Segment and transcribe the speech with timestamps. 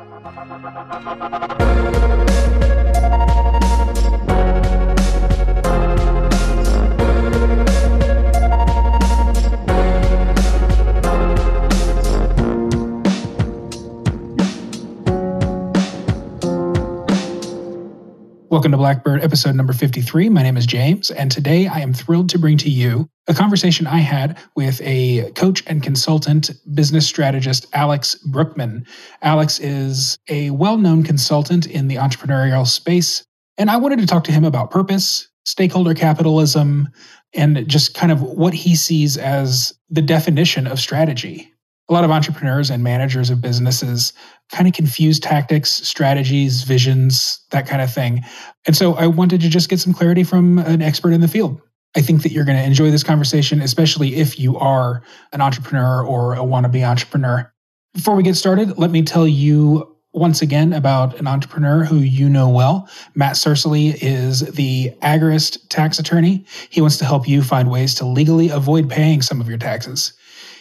[0.00, 0.36] Thank
[3.36, 3.47] you.
[18.68, 20.28] Welcome to Blackbird episode number 53.
[20.28, 23.86] My name is James, and today I am thrilled to bring to you a conversation
[23.86, 28.86] I had with a coach and consultant business strategist, Alex Brookman.
[29.22, 33.24] Alex is a well known consultant in the entrepreneurial space,
[33.56, 36.90] and I wanted to talk to him about purpose, stakeholder capitalism,
[37.32, 41.54] and just kind of what he sees as the definition of strategy
[41.88, 44.12] a lot of entrepreneurs and managers of businesses
[44.52, 48.22] kind of confuse tactics, strategies, visions, that kind of thing.
[48.66, 51.60] And so I wanted to just get some clarity from an expert in the field.
[51.96, 56.04] I think that you're going to enjoy this conversation, especially if you are an entrepreneur
[56.04, 57.50] or a wannabe entrepreneur.
[57.94, 62.28] Before we get started, let me tell you once again about an entrepreneur who you
[62.28, 62.88] know well.
[63.14, 66.44] Matt Sercely is the agorist tax attorney.
[66.70, 70.12] He wants to help you find ways to legally avoid paying some of your taxes.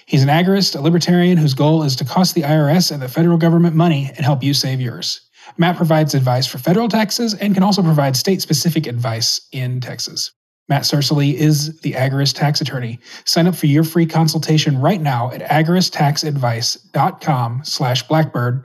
[0.07, 3.37] He's an agorist, a libertarian whose goal is to cost the IRS and the federal
[3.37, 5.19] government money and help you save yours.
[5.57, 10.31] Matt provides advice for federal taxes and can also provide state specific advice in Texas.
[10.69, 12.99] Matt Sercely is the Agorist Tax Attorney.
[13.25, 18.63] Sign up for your free consultation right now at agoristaxadvice.com slash blackbird.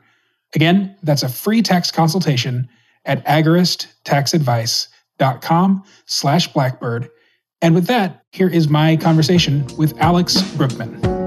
[0.55, 2.69] Again, that's a free tax consultation
[3.05, 7.09] at agoristaxadvice.com slash blackbird.
[7.61, 11.22] And with that, here is my conversation with Alex Brookman.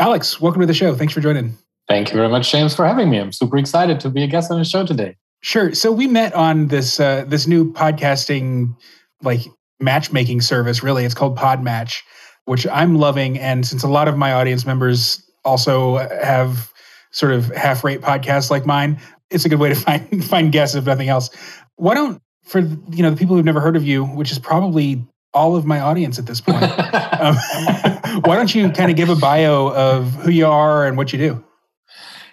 [0.00, 0.94] Alex, welcome to the show.
[0.94, 1.56] Thanks for joining.
[1.88, 3.18] Thank you very much, James, for having me.
[3.18, 5.16] I'm super excited to be a guest on the show today.
[5.40, 5.74] Sure.
[5.74, 8.76] So we met on this uh, this new podcasting
[9.22, 9.40] like
[9.80, 10.82] matchmaking service.
[10.82, 12.00] Really, it's called Podmatch,
[12.44, 13.38] which I'm loving.
[13.38, 16.72] And since a lot of my audience members also have
[17.10, 20.76] sort of half rate podcasts like mine, it's a good way to find find guests
[20.76, 21.30] if nothing else.
[21.76, 25.04] Why don't for you know the people who've never heard of you, which is probably
[25.34, 26.62] all of my audience at this point.
[27.20, 27.36] um,
[28.24, 31.18] why don't you kind of give a bio of who you are and what you
[31.18, 31.44] do?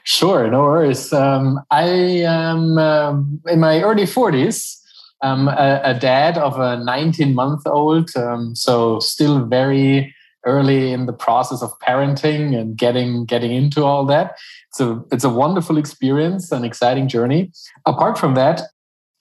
[0.04, 1.12] Sure, no worries.
[1.12, 4.80] Um, I am uh, in my early 40s.
[5.22, 10.14] I'm a, a dad of a 19 month old, um, so still very
[10.46, 14.38] early in the process of parenting and getting getting into all that.
[14.70, 17.52] It's a it's a wonderful experience, an exciting journey.
[17.88, 18.62] Apart from that,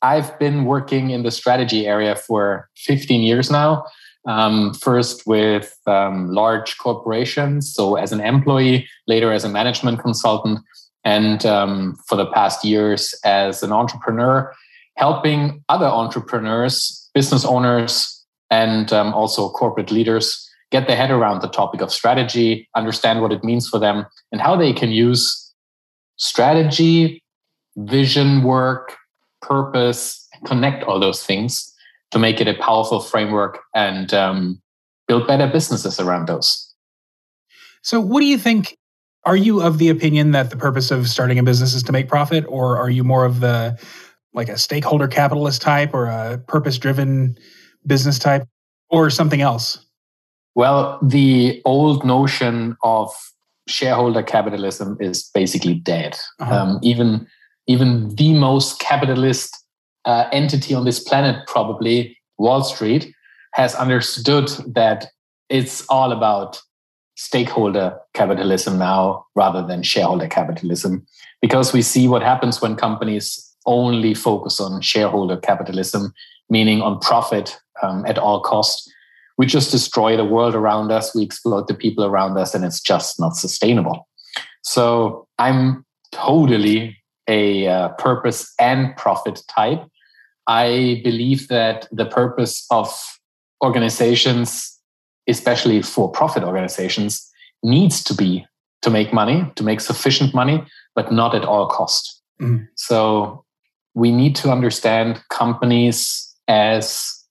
[0.03, 3.85] I've been working in the strategy area for 15 years now.
[4.27, 10.61] Um, first with um, large corporations, so as an employee, later as a management consultant,
[11.05, 14.51] and um, for the past years as an entrepreneur,
[14.97, 21.49] helping other entrepreneurs, business owners, and um, also corporate leaders get their head around the
[21.49, 25.53] topic of strategy, understand what it means for them, and how they can use
[26.17, 27.23] strategy,
[27.77, 28.97] vision work,
[29.43, 31.74] purpose, connect all those things
[32.15, 34.63] to make it a powerful framework and um,
[35.09, 36.73] build better businesses around those.
[37.83, 38.79] So, what do you think?
[39.27, 42.09] Are you of the opinion that the purpose of starting a business is to make
[42.09, 43.77] profit, or are you more of the
[44.33, 47.37] like a stakeholder capitalist type or a purpose driven
[47.85, 48.47] business type
[48.91, 49.85] or something else?
[50.55, 53.11] Well, the old notion of
[53.67, 56.17] shareholder capitalism is basically dead.
[56.39, 56.55] Uh-huh.
[56.55, 57.27] Um, even
[57.67, 59.64] even the most capitalist
[60.05, 63.15] uh, entity on this planet, probably Wall Street,
[63.53, 65.07] has understood that
[65.49, 66.61] it's all about
[67.17, 71.07] stakeholder capitalism now rather than shareholder capitalism.
[71.41, 76.13] Because we see what happens when companies only focus on shareholder capitalism
[76.51, 78.91] meaning on profit um, at all cost.
[79.39, 82.81] We just destroy the world around us we exploit the people around us and it's
[82.81, 84.09] just not sustainable.
[84.63, 86.97] So i'm totally
[87.29, 89.83] a uh, purpose and profit type.
[90.47, 93.19] I believe that the purpose of
[93.63, 94.79] organizations,
[95.29, 97.31] especially for profit organizations,
[97.63, 98.47] needs to be
[98.83, 100.63] to make money, to make sufficient money,
[100.95, 102.21] but not at all cost.
[102.41, 102.69] Mm.
[102.75, 103.45] So
[103.95, 107.25] we need to understand companies as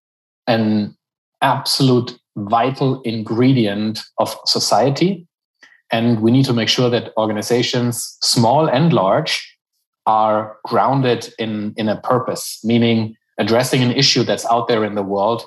[0.47, 0.97] an
[1.41, 5.27] absolute vital ingredient of society.
[5.91, 9.52] And we need to make sure that organizations, small and large,
[10.05, 15.03] are grounded in, in a purpose, meaning addressing an issue that's out there in the
[15.03, 15.43] world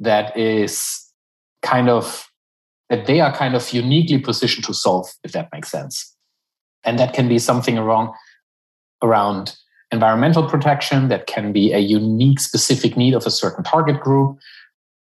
[0.00, 1.08] that is
[1.62, 2.28] kind of
[2.90, 6.14] that they are kind of uniquely positioned to solve, if that makes sense.
[6.84, 8.10] And that can be something around
[9.02, 9.56] around
[9.92, 14.38] environmental protection, that can be a unique specific need of a certain target group.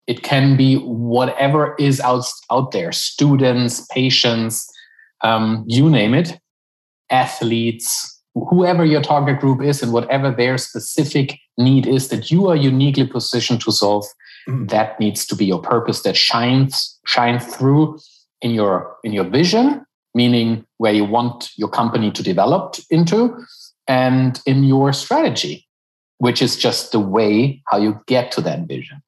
[0.06, 4.72] It can be whatever is out, out there, students, patients,
[5.24, 6.40] um, you name it,
[7.10, 8.17] athletes,
[8.50, 13.06] whoever your target group is, and whatever their specific need is that you are uniquely
[13.06, 14.06] positioned to solve,
[14.48, 14.70] mm.
[14.70, 18.00] that needs to be your purpose that shines shines through
[18.42, 23.36] in your in your vision, meaning where you want your company to develop into,
[23.88, 25.68] and in your strategy,
[26.18, 29.02] which is just the way how you get to that vision.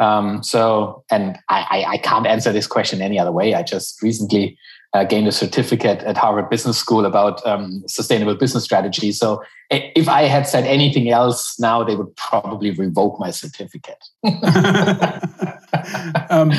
[0.00, 3.54] Um, so, and I, I, can't answer this question any other way.
[3.54, 4.56] I just recently
[4.94, 9.12] uh, gained a certificate at Harvard Business School about um, sustainable business strategy.
[9.12, 14.02] So, if I had said anything else now, they would probably revoke my certificate.
[16.30, 16.52] um,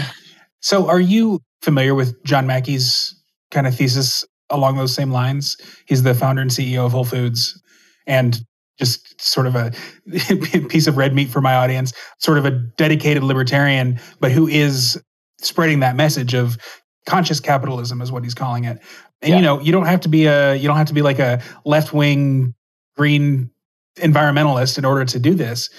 [0.61, 3.15] so, are you familiar with John Mackey's
[3.51, 5.57] kind of thesis along those same lines?
[5.87, 7.59] He's the founder and CEO of Whole Foods.
[8.05, 8.39] And
[8.79, 9.71] just sort of a
[10.69, 14.99] piece of red meat for my audience, sort of a dedicated libertarian, but who is
[15.41, 16.57] spreading that message of
[17.05, 18.79] conscious capitalism is what he's calling it.
[19.21, 19.35] And yeah.
[19.37, 21.41] you know, you don't have to be a you don't have to be like a
[21.65, 22.53] left wing
[22.95, 23.49] green
[23.97, 25.69] environmentalist in order to do this,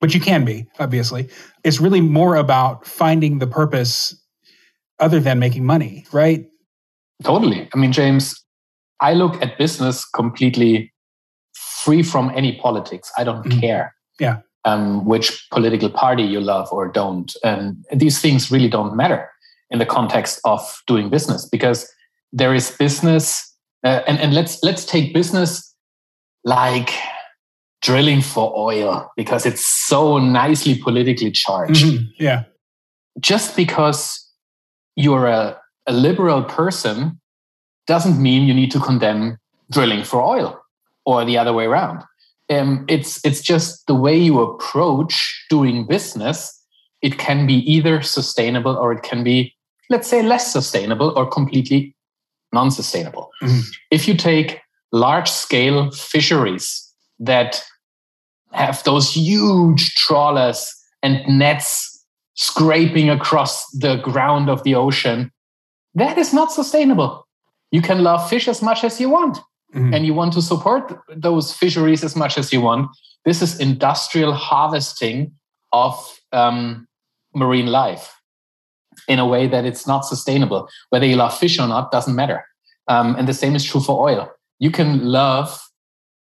[0.00, 1.28] but you can be, obviously.
[1.64, 4.14] It's really more about finding the purpose
[4.98, 6.46] other than making money, right?
[7.22, 7.68] Totally.
[7.74, 8.42] I mean, James,
[9.00, 10.92] I look at business completely
[11.54, 13.10] free from any politics.
[13.18, 13.60] I don't mm-hmm.
[13.60, 13.94] care.
[14.18, 14.40] Yeah.
[14.64, 17.34] Um, which political party you love or don't.
[17.44, 19.30] And these things really don't matter
[19.70, 21.90] in the context of doing business because
[22.32, 23.54] there is business.
[23.84, 25.74] Uh, and, and let's let's take business
[26.44, 26.90] like
[27.82, 31.84] drilling for oil because it's so nicely politically charged.
[31.84, 32.04] Mm-hmm.
[32.18, 32.44] Yeah.
[33.20, 34.22] Just because
[34.96, 37.20] you're a, a liberal person
[37.86, 39.38] doesn't mean you need to condemn
[39.70, 40.60] drilling for oil
[41.04, 42.02] or the other way around.
[42.50, 46.52] Um, it's it's just the way you approach doing business.
[47.02, 49.54] It can be either sustainable or it can be,
[49.90, 51.94] let's say, less sustainable or completely
[52.52, 53.30] non-sustainable.
[53.42, 53.60] Mm-hmm.
[53.90, 54.60] If you take
[54.92, 56.82] large scale fisheries
[57.18, 57.62] that
[58.52, 60.72] have those huge trawlers
[61.02, 62.04] and nets
[62.34, 65.30] scraping across the ground of the ocean,
[65.94, 67.26] that is not sustainable.
[67.70, 69.38] You can love fish as much as you want
[69.74, 69.92] mm-hmm.
[69.92, 72.88] and you want to support those fisheries as much as you want.
[73.24, 75.32] This is industrial harvesting
[75.72, 76.86] of um,
[77.34, 78.15] marine life
[79.08, 80.68] in a way that it's not sustainable.
[80.90, 82.44] Whether you love fish or not doesn't matter.
[82.88, 84.30] Um, and the same is true for oil.
[84.58, 85.60] You can love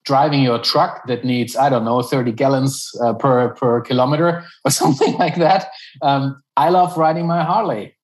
[0.06, 4.72] driving your truck that needs i don't know 30 gallons uh, per per kilometer or
[4.82, 5.68] something like that
[6.02, 7.96] um, i love riding my harley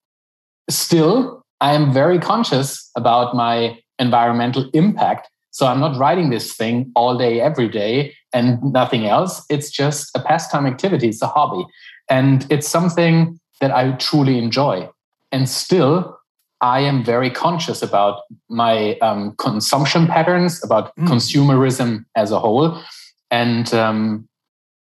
[0.68, 6.90] still i am very conscious about my environmental impact so i'm not riding this thing
[6.96, 11.64] all day every day and nothing else it's just a pastime activity it's a hobby
[12.10, 14.86] and it's something that i truly enjoy
[15.32, 16.18] and still
[16.62, 21.08] I am very conscious about my um, consumption patterns, about mm.
[21.08, 22.80] consumerism as a whole.
[23.32, 24.28] And um,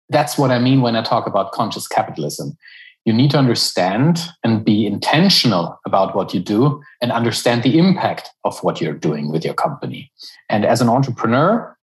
[0.10, 2.58] that's what I mean when I talk about conscious capitalism.
[3.06, 8.30] You need to understand and be intentional about what you do and understand the impact
[8.44, 10.12] of what you're doing with your company.
[10.50, 11.78] And as an entrepreneur,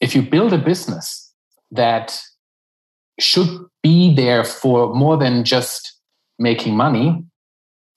[0.00, 1.32] if you build a business
[1.70, 2.20] that
[3.20, 3.48] should
[3.84, 5.95] be there for more than just
[6.38, 7.24] making money,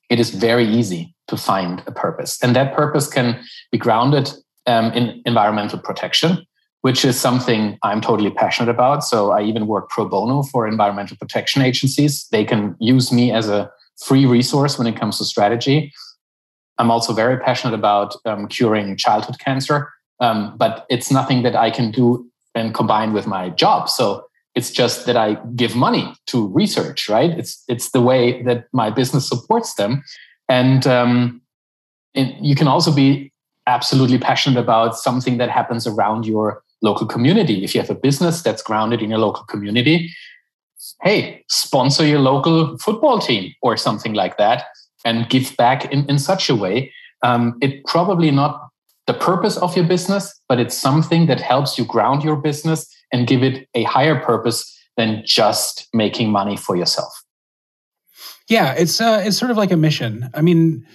[0.10, 2.42] it is very easy to find a purpose.
[2.42, 3.40] And that purpose can
[3.72, 4.32] be grounded
[4.66, 6.46] um, in environmental protection,
[6.82, 9.04] which is something I'm totally passionate about.
[9.04, 12.28] So I even work pro bono for environmental protection agencies.
[12.32, 13.72] They can use me as a
[14.04, 15.94] free resource when it comes to strategy.
[16.78, 19.92] I'm also very passionate about um, curing childhood cancer,
[20.22, 23.90] um, but it's nothing that I can do and combine with my job.
[23.90, 24.26] So
[24.56, 27.32] it's just that I give money to research, right?
[27.32, 30.04] It's it's the way that my business supports them,
[30.48, 31.42] and um,
[32.14, 33.32] you can also be
[33.68, 37.64] absolutely passionate about something that happens around your local community.
[37.64, 40.12] If you have a business that's grounded in your local community,
[41.04, 44.66] hey, sponsor your local football team or something like that,
[45.06, 46.92] and give back in in such a way.
[47.22, 48.70] Um, it probably not
[49.06, 53.28] the purpose of your business, but it's something that helps you ground your business and
[53.28, 57.24] give it a higher purpose than just making money for yourself.
[58.48, 60.30] Yeah, it's uh, it's sort of like a mission.
[60.34, 60.86] I mean,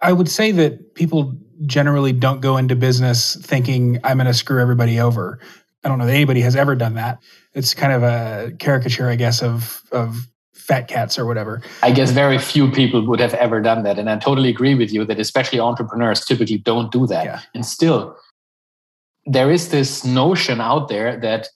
[0.00, 1.34] I would say that people
[1.66, 5.40] generally don't go into business thinking I'm going to screw everybody over.
[5.84, 7.20] I don't know that anybody has ever done that.
[7.54, 11.62] It's kind of a caricature, I guess, of of fat cats or whatever.
[11.82, 14.92] I guess very few people would have ever done that, and I totally agree with
[14.92, 17.24] you that especially entrepreneurs typically don't do that.
[17.24, 17.40] Yeah.
[17.54, 18.16] And still,
[19.24, 21.48] there is this notion out there that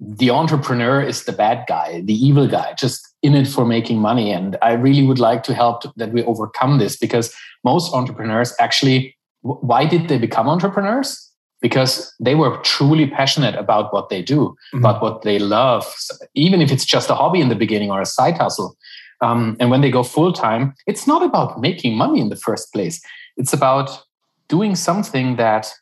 [0.00, 4.32] the entrepreneur is the bad guy, the evil guy, just in it for making money.
[4.32, 9.16] And I really would like to help that we overcome this because most entrepreneurs actually,
[9.42, 11.30] why did they become entrepreneurs?
[11.60, 14.78] Because they were truly passionate about what they do, mm-hmm.
[14.78, 15.94] about what they love,
[16.34, 18.76] even if it's just a hobby in the beginning or a side hustle.
[19.20, 22.72] Um, and when they go full time, it's not about making money in the first
[22.72, 23.02] place.
[23.36, 24.02] It's about
[24.48, 25.74] doing something that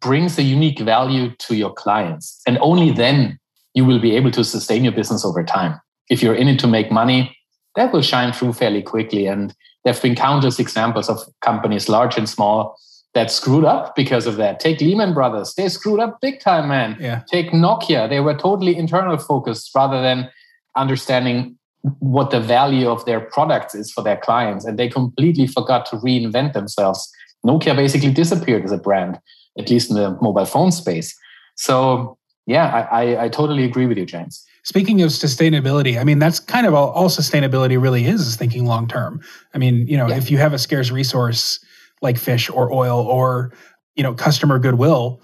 [0.00, 2.40] brings a unique value to your clients.
[2.46, 3.38] And only then
[3.74, 5.80] you will be able to sustain your business over time.
[6.08, 7.36] If you're in it to make money,
[7.76, 9.26] that will shine through fairly quickly.
[9.26, 12.76] And there have been countless examples of companies, large and small,
[13.14, 14.60] that screwed up because of that.
[14.60, 16.96] Take Lehman Brothers, they screwed up big time, man.
[17.00, 17.22] Yeah.
[17.30, 20.30] Take Nokia, they were totally internal focused rather than
[20.76, 21.56] understanding
[22.00, 24.64] what the value of their products is for their clients.
[24.64, 27.10] And they completely forgot to reinvent themselves.
[27.46, 29.18] Nokia basically disappeared as a brand,
[29.58, 31.16] at least in the mobile phone space.
[31.56, 34.44] So, yeah, I, I, I totally agree with you, James.
[34.64, 38.66] Speaking of sustainability, I mean, that's kind of all, all sustainability really is, is thinking
[38.66, 39.20] long term.
[39.54, 40.16] I mean, you know, yeah.
[40.16, 41.58] if you have a scarce resource
[42.02, 43.52] like fish or oil or,
[43.94, 45.20] you know, customer goodwill,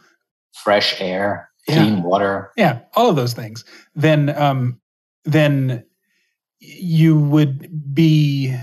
[0.52, 2.02] fresh air, clean yeah.
[2.02, 2.50] water.
[2.56, 3.64] Yeah, all of those things.
[3.94, 4.80] Then, um,
[5.24, 5.84] then
[6.58, 8.56] you would be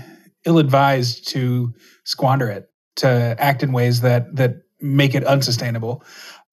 [0.44, 1.72] ill advised to
[2.04, 6.04] squander it, to act in ways that that make it unsustainable.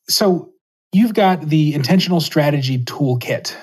[0.07, 0.51] So
[0.91, 3.55] you've got the intentional strategy toolkit.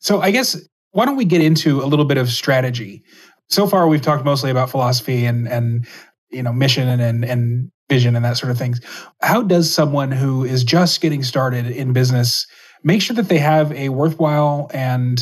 [0.00, 0.60] So I guess
[0.92, 3.04] why don't we get into a little bit of strategy?
[3.48, 5.86] So far we've talked mostly about philosophy and and
[6.30, 8.80] you know mission and and, vision and that sort of things.
[9.20, 12.46] How does someone who is just getting started in business
[12.84, 15.20] make sure that they have a worthwhile and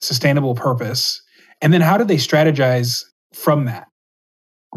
[0.00, 1.20] sustainable purpose?
[1.60, 3.02] And then how do they strategize
[3.34, 3.88] from that?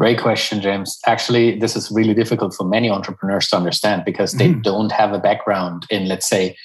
[0.00, 0.98] Great question, James.
[1.06, 4.62] Actually, this is really difficult for many entrepreneurs to understand because they mm.
[4.62, 6.56] don't have a background in, let's say,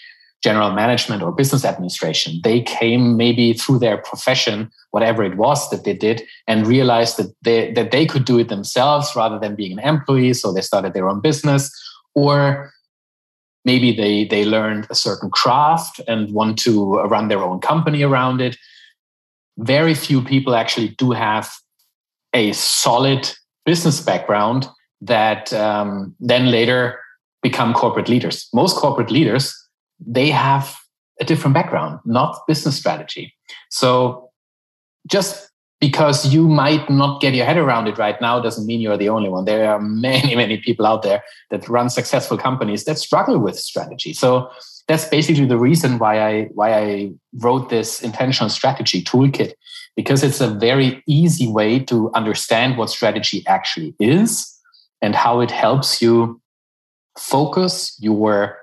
[0.41, 2.39] general management or business administration.
[2.45, 7.35] They came maybe through their profession, whatever it was that they did, and realized that
[7.41, 10.33] they, that they could do it themselves rather than being an employee.
[10.33, 11.69] So they started their own business.
[12.13, 12.71] Or
[13.65, 18.39] maybe they, they learned a certain craft and want to run their own company around
[18.39, 18.55] it
[19.57, 21.49] very few people actually do have
[22.35, 23.31] a solid
[23.65, 24.67] business background
[25.01, 26.99] that um, then later
[27.41, 28.47] become corporate leaders.
[28.53, 29.55] Most corporate leaders,
[29.99, 30.75] they have
[31.19, 33.33] a different background, not business strategy.
[33.69, 34.29] So
[35.09, 35.49] just
[35.79, 39.09] because you might not get your head around it right now doesn't mean you're the
[39.09, 39.45] only one.
[39.45, 44.13] There are many, many people out there that run successful companies that struggle with strategy.
[44.13, 44.49] So
[44.87, 49.53] that's basically the reason why I why I wrote this intentional strategy toolkit
[49.95, 54.51] because it's a very easy way to understand what strategy actually is
[55.01, 56.41] and how it helps you
[57.17, 58.57] focus your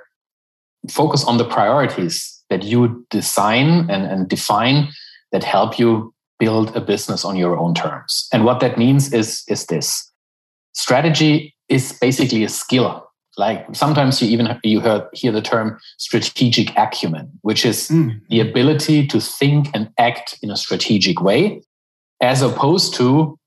[0.91, 4.89] focus on the priorities that you design and, and define
[5.33, 8.29] that help you build a business on your own terms.
[8.33, 10.11] And what that means is is this.
[10.75, 16.77] Strategy is basically a skill like sometimes you even you hear, hear the term strategic
[16.77, 18.21] acumen which is mm.
[18.29, 21.63] the ability to think and act in a strategic way
[22.21, 23.39] as opposed to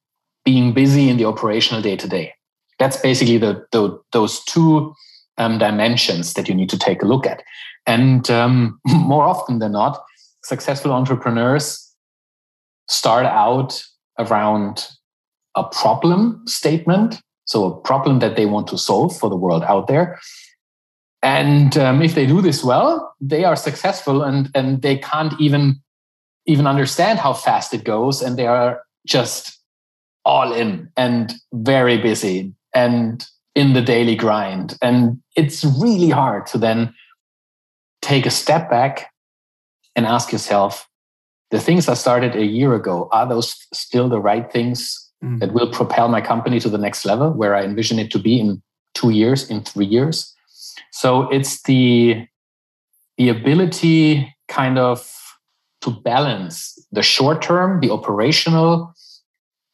[0.43, 2.33] being busy in the operational day to day
[2.79, 4.93] that's basically the, the those two
[5.37, 7.43] um, dimensions that you need to take a look at
[7.85, 10.01] and um, more often than not
[10.43, 11.93] successful entrepreneurs
[12.87, 13.83] start out
[14.19, 14.87] around
[15.55, 19.87] a problem statement so a problem that they want to solve for the world out
[19.87, 20.19] there.
[21.21, 25.81] And um, if they do this well, they are successful and, and they can't even
[26.47, 28.21] even understand how fast it goes.
[28.21, 29.59] And they are just
[30.23, 33.25] all in and very busy and
[33.55, 34.77] in the daily grind.
[34.81, 36.93] And it's really hard to then
[38.01, 39.11] take a step back
[39.95, 40.87] and ask yourself,
[41.51, 45.39] the things I started a year ago, are those still the right things mm.
[45.39, 48.39] that will propel my company to the next level where I envision it to be
[48.39, 48.61] in
[48.93, 50.33] two years, in three years.
[50.91, 52.27] So it's the
[53.17, 55.09] the ability kind of
[55.81, 58.93] to balance the short term, the operational,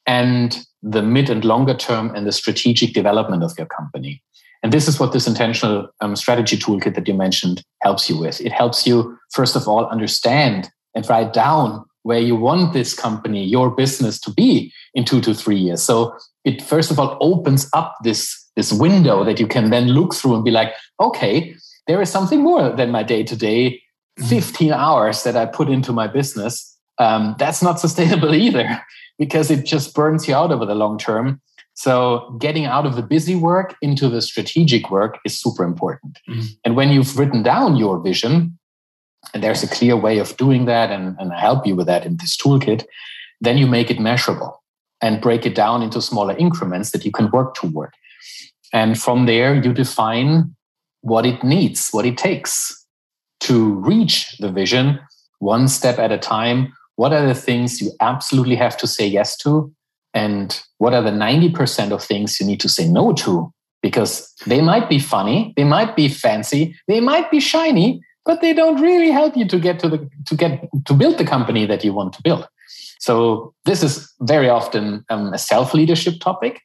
[0.05, 4.21] and the mid and longer term and the strategic development of your company.
[4.63, 8.41] And this is what this intentional um, strategy toolkit that you mentioned helps you with.
[8.41, 13.43] It helps you, first of all, understand and write down where you want this company,
[13.43, 15.83] your business to be in two to three years.
[15.83, 20.13] So it first of all opens up this, this window that you can then look
[20.13, 21.55] through and be like, okay,
[21.87, 23.81] there is something more than my day to day
[24.27, 26.77] 15 hours that I put into my business.
[26.97, 28.81] Um, that's not sustainable either
[29.17, 31.41] because it just burns you out over the long term.
[31.73, 36.19] So getting out of the busy work into the strategic work is super important.
[36.29, 36.47] Mm-hmm.
[36.65, 38.57] And when you've written down your vision,
[39.33, 42.05] and there's a clear way of doing that and, and I help you with that
[42.05, 42.85] in this toolkit,
[43.39, 44.57] then you make it measurable.
[45.03, 47.91] and break it down into smaller increments that you can work toward.
[48.71, 50.55] And from there, you define
[51.01, 52.85] what it needs, what it takes
[53.41, 54.99] to reach the vision
[55.39, 56.71] one step at a time.
[56.95, 59.73] What are the things you absolutely have to say yes to?
[60.13, 63.51] And what are the 90% of things you need to say no to?
[63.81, 68.53] Because they might be funny, they might be fancy, they might be shiny, but they
[68.53, 71.83] don't really help you to get to the to get to build the company that
[71.83, 72.47] you want to build.
[72.99, 76.61] So this is very often um, a self leadership topic,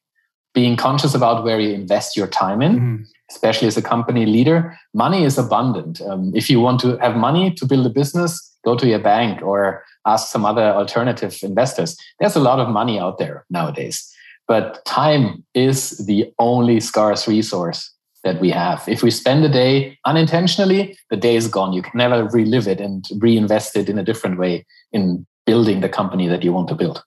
[0.54, 2.74] being conscious about where you invest your time in.
[2.74, 3.02] Mm-hmm.
[3.28, 6.00] Especially as a company leader, money is abundant.
[6.00, 9.42] Um, if you want to have money to build a business, go to your bank
[9.42, 11.96] or ask some other alternative investors.
[12.20, 14.08] There's a lot of money out there nowadays.
[14.46, 17.95] But time is the only scarce resource
[18.26, 18.82] that we have.
[18.88, 21.72] If we spend a day unintentionally, the day is gone.
[21.72, 25.88] You can never relive it and reinvest it in a different way in building the
[25.88, 27.02] company that you want to build.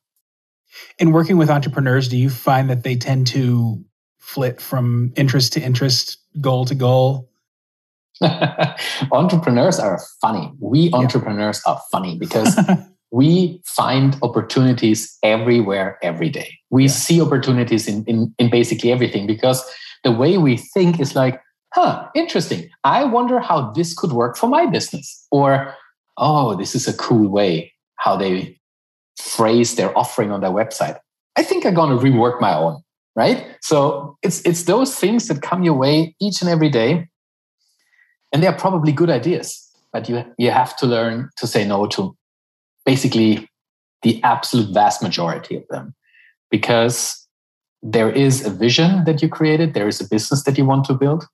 [0.98, 3.84] In working with entrepreneurs, do you find that they tend to
[4.18, 7.30] flit from interest to interest, goal to goal?
[9.12, 10.52] entrepreneurs are funny.
[10.60, 11.74] We entrepreneurs yeah.
[11.74, 12.58] are funny because
[13.12, 16.58] we find opportunities everywhere, every day.
[16.70, 16.90] We yeah.
[16.90, 19.64] see opportunities in, in, in basically everything because
[20.04, 21.42] the way we think is like,
[21.74, 22.70] huh, interesting.
[22.84, 25.28] I wonder how this could work for my business.
[25.32, 25.74] Or,
[26.18, 28.58] oh, this is a cool way how they
[29.20, 30.98] phrase their offering on their website.
[31.36, 32.82] I think I'm going to rework my own,
[33.16, 33.46] right?
[33.62, 37.08] So it's it's those things that come your way each and every day,
[38.32, 42.16] and they're probably good ideas, but you you have to learn to say no to
[42.86, 43.48] basically
[44.02, 45.94] the absolute vast majority of them,
[46.50, 47.28] because
[47.82, 50.94] there is a vision that you created, there is a business that you want to
[50.94, 51.26] build,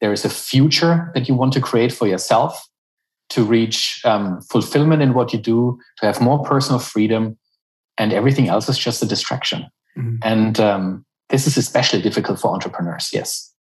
[0.00, 2.68] there is a future that you want to create for yourself
[3.30, 7.38] to reach um, fulfillment in what you do, to have more personal freedom,
[7.98, 9.66] and everything else is just a distraction.
[9.96, 10.16] Mm-hmm.
[10.22, 13.10] And um, this is especially difficult for entrepreneurs.
[13.12, 13.54] Yes.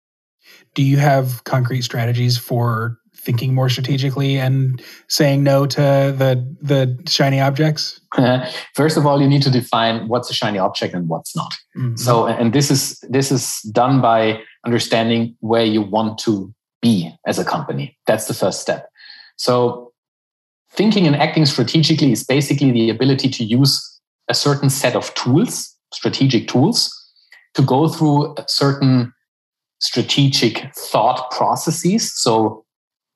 [0.75, 6.99] Do you have concrete strategies for thinking more strategically and saying no to the the
[7.09, 8.01] shiny objects?
[8.75, 11.55] First of all, you need to define what's a shiny object and what's not.
[11.77, 11.97] Mm-hmm.
[11.97, 16.53] So, and this is this is done by understanding where you want to
[16.83, 17.97] be as a company.
[18.07, 18.89] That's the first step.
[19.37, 19.93] So,
[20.73, 25.77] thinking and acting strategically is basically the ability to use a certain set of tools,
[25.93, 26.95] strategic tools,
[27.55, 29.13] to go through certain
[29.81, 32.13] strategic thought processes.
[32.15, 32.65] So,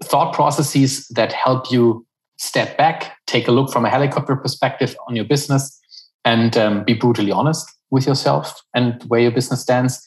[0.03, 2.07] thought processes that help you
[2.39, 5.79] step back, take a look from a helicopter perspective on your business,
[6.25, 10.05] and um, be brutally honest with yourself and where your business stands.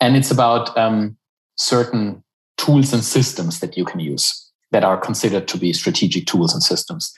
[0.00, 1.16] And it's about um,
[1.56, 2.22] certain
[2.56, 6.62] tools and systems that you can use that are considered to be strategic tools and
[6.62, 7.12] systems.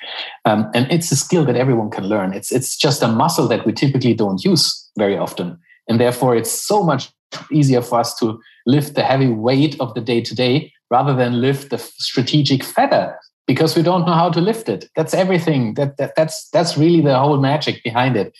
[0.44, 2.32] Um, and it's a skill that everyone can learn.
[2.32, 5.58] It's it's just a muscle that we typically don't use very often,
[5.88, 7.10] and therefore it's so much
[7.50, 11.40] easier for us to lift the heavy weight of the day to day rather than
[11.40, 14.90] lift the strategic feather because we don't know how to lift it.
[14.94, 15.74] That's everything.
[15.74, 18.32] That, that that's that's really the whole magic behind it.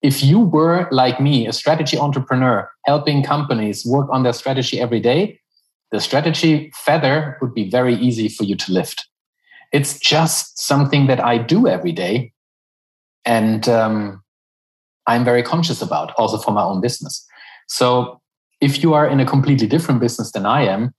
[0.00, 5.00] If you were like me, a strategy entrepreneur, helping companies work on their strategy every
[5.00, 5.40] day,
[5.90, 9.06] the strategy feather would be very easy for you to lift.
[9.72, 12.32] It's just something that I do every day,
[13.24, 14.22] and um,
[15.06, 17.26] I'm very conscious about, also for my own business.
[17.68, 18.20] So,
[18.60, 20.92] if you are in a completely different business than I am,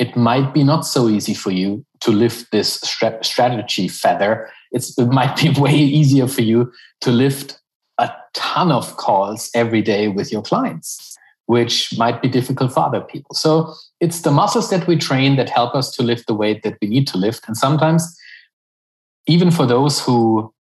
[0.00, 2.80] it might be not so easy for you to lift this
[3.22, 4.50] strategy feather.
[4.72, 7.60] It's, it might be way easier for you to lift
[7.98, 13.02] a ton of calls every day with your clients, which might be difficult for other
[13.02, 13.34] people.
[13.34, 16.78] So it's the muscles that we train that help us to lift the weight that
[16.80, 17.46] we need to lift.
[17.46, 18.02] And sometimes,
[19.26, 20.52] even for those who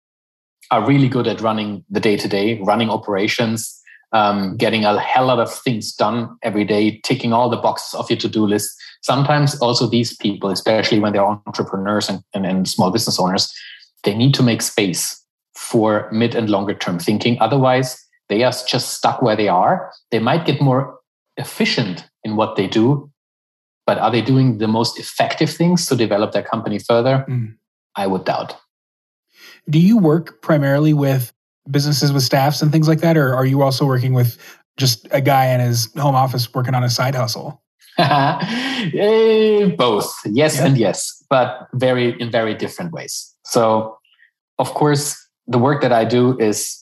[0.70, 3.80] are really good at running the day to day, running operations,
[4.12, 8.10] um, getting a hell lot of things done every day, ticking all the boxes of
[8.10, 8.70] your to do list.
[9.02, 13.54] Sometimes also these people, especially when they're entrepreneurs and, and, and small business owners,
[14.04, 15.24] they need to make space
[15.56, 17.38] for mid and longer term thinking.
[17.40, 17.98] Otherwise,
[18.30, 19.92] they are just stuck where they are.
[20.12, 21.00] They might get more
[21.38, 23.10] efficient in what they do,
[23.86, 27.26] but are they doing the most effective things to develop their company further?
[27.28, 27.56] Mm.
[27.96, 28.56] I would doubt.
[29.70, 31.34] Do you work primarily with
[31.70, 34.38] businesses with staffs and things like that, or are you also working with
[34.78, 37.62] just a guy in his home office working on a side hustle?
[38.92, 40.66] Eh, both, yes yeah.
[40.66, 43.36] and yes, but very in very different ways.
[43.44, 43.98] So,
[44.58, 46.78] of course, the work that I do is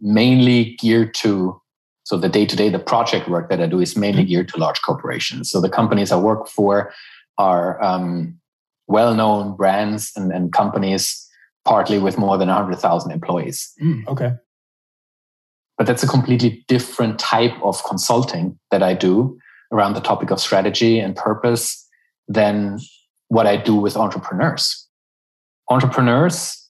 [0.00, 1.60] mainly geared to
[2.04, 4.30] so the day to day, the project work that I do is mainly mm-hmm.
[4.30, 5.50] geared to large corporations.
[5.50, 6.92] So the companies I work for
[7.38, 8.38] are um,
[8.88, 11.28] well known brands and, and companies
[11.64, 13.72] partly with more than 100,000 employees.
[13.80, 14.32] Mm, okay.
[15.78, 19.38] But that's a completely different type of consulting that I do
[19.72, 21.88] around the topic of strategy and purpose
[22.28, 22.78] than
[23.28, 24.86] what I do with entrepreneurs.
[25.70, 26.68] Entrepreneurs,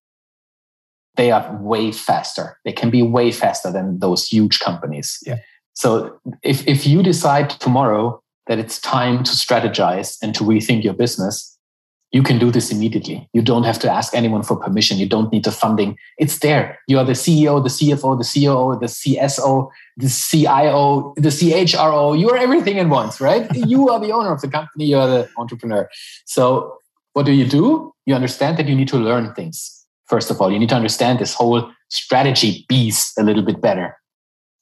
[1.17, 2.57] they are way faster.
[2.65, 5.19] They can be way faster than those huge companies.
[5.27, 5.39] Yeah.
[5.75, 10.95] So if, if you decide tomorrow that it's time to strategize and to rethink your
[10.95, 11.52] business,
[12.13, 13.27] you can do this immediately.
[13.33, 14.99] You don't have to ask anyone for permission.
[14.99, 15.97] You don't need the funding.
[16.19, 16.79] It's there.
[16.87, 22.19] You are the CEO, the CFO, the COO, the CSO, the CIO, the CHRO.
[22.19, 23.49] You are everything in once, right?
[23.55, 24.85] you are the owner of the company.
[24.85, 25.89] You are the entrepreneur.
[26.27, 26.77] So
[27.15, 27.95] what do you do?
[28.05, 29.87] You understand that you need to learn things.
[30.07, 33.97] First of all, you need to understand this whole strategy beast a little bit better.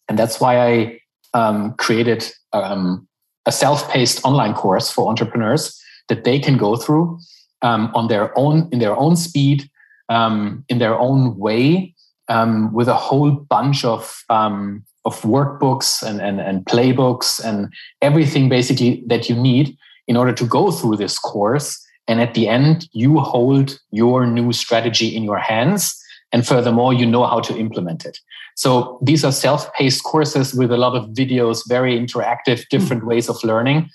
[0.08, 1.00] And that's why I
[1.34, 3.08] um, created um,
[3.44, 5.76] a self-paced online course for entrepreneurs
[6.08, 7.18] that they can go through
[7.62, 9.68] um, on their own in their own speed,
[10.08, 11.94] um, in their own way,
[12.28, 18.48] um, with a whole bunch of um, of workbooks and, and and playbooks and everything
[18.48, 21.78] basically that you need in order to go through this course.
[22.08, 25.96] And at the end, you hold your new strategy in your hands.
[26.32, 28.18] And furthermore, you know how to implement it.
[28.56, 33.06] So these are self-paced courses with a lot of videos, very interactive, different mm.
[33.06, 33.88] ways of learning.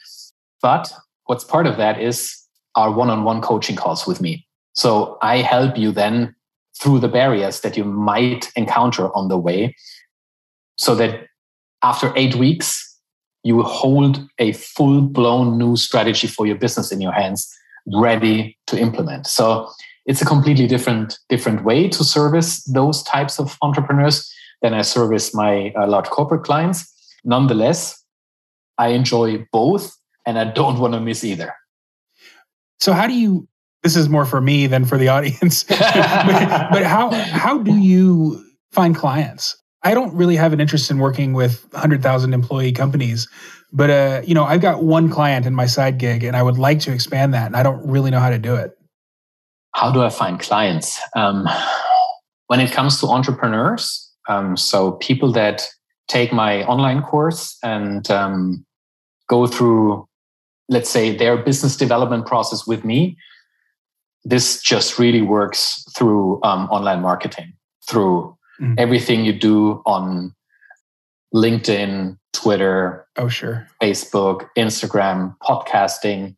[0.62, 0.94] But
[1.26, 2.45] what's part of that is
[2.76, 4.46] are one-on-one coaching calls with me.
[4.74, 6.36] So I help you then
[6.80, 9.76] through the barriers that you might encounter on the way
[10.78, 11.28] so that
[11.84, 13.00] after eight weeks,
[13.44, 17.48] you hold a full blown new strategy for your business in your hands,
[17.94, 19.28] ready to implement.
[19.28, 19.70] So
[20.06, 25.34] it's a completely different, different way to service those types of entrepreneurs than I service
[25.34, 26.92] my uh, large corporate clients.
[27.24, 28.04] Nonetheless,
[28.78, 31.54] I enjoy both and I don't want to miss either.
[32.80, 33.48] So how do you?
[33.84, 35.64] This is more for me than for the audience.
[35.70, 39.56] but, but how how do you find clients?
[39.84, 43.30] I don't really have an interest in working with 100,000 employee companies,
[43.72, 46.58] but uh, you know, I've got one client in my side gig and I would
[46.58, 48.72] like to expand that and I don't really know how to do it.
[49.76, 51.00] How do I find clients?
[51.16, 51.48] Um,
[52.48, 55.68] when it comes to entrepreneurs, um, so people that
[56.08, 58.66] take my online course and um,
[59.28, 60.08] go through
[60.70, 63.18] let's say their business development process with me
[64.28, 67.54] this just really works through um, online marketing
[67.88, 68.74] through mm.
[68.78, 70.34] everything you do on
[71.34, 73.68] linkedin twitter oh sure.
[73.82, 76.36] Facebook instagram podcasting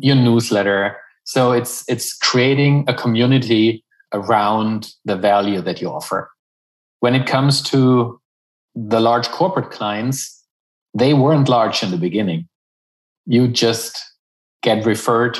[0.00, 0.96] your newsletter.
[1.24, 6.30] So it's it's creating a community around the value that you offer.
[7.00, 8.20] When it comes to
[8.74, 10.32] the large corporate clients
[10.94, 12.48] they weren't large in the beginning
[13.26, 13.98] you just
[14.62, 15.38] get referred.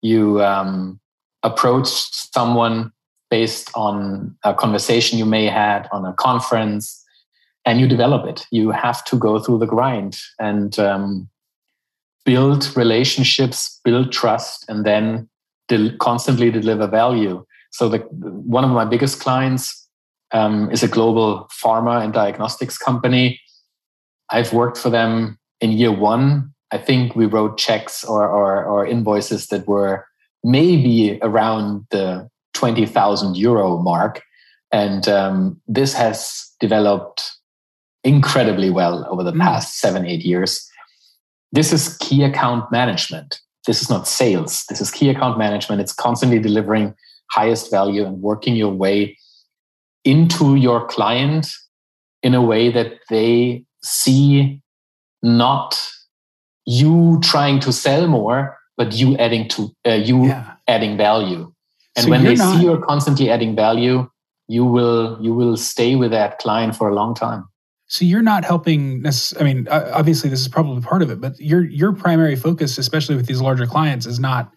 [0.00, 1.00] You um,
[1.42, 2.92] approach someone
[3.30, 7.02] based on a conversation you may had on a conference,
[7.64, 8.46] and you develop it.
[8.50, 11.28] You have to go through the grind and um,
[12.24, 15.28] build relationships, build trust, and then
[15.68, 17.44] del- constantly deliver value.
[17.70, 19.88] So the one of my biggest clients
[20.32, 23.40] um, is a global pharma and diagnostics company.
[24.30, 28.86] I've worked for them in year one I think we wrote checks or, or, or
[28.86, 30.06] invoices that were
[30.42, 34.22] maybe around the 20,000 euro mark.
[34.72, 37.30] And um, this has developed
[38.04, 39.40] incredibly well over the mm.
[39.40, 40.66] past seven, eight years.
[41.52, 43.40] This is key account management.
[43.66, 44.64] This is not sales.
[44.68, 45.82] This is key account management.
[45.82, 46.94] It's constantly delivering
[47.30, 49.16] highest value and working your way
[50.04, 51.48] into your client
[52.22, 54.60] in a way that they see
[55.22, 55.78] not
[56.66, 60.54] you trying to sell more, but you adding to uh, you yeah.
[60.68, 61.52] adding value.
[61.96, 64.08] And so when they not, see you're constantly adding value,
[64.48, 67.46] you will you will stay with that client for a long time.
[67.86, 69.04] So you're not helping.
[69.38, 73.16] I mean, obviously this is probably part of it, but your your primary focus, especially
[73.16, 74.52] with these larger clients, is not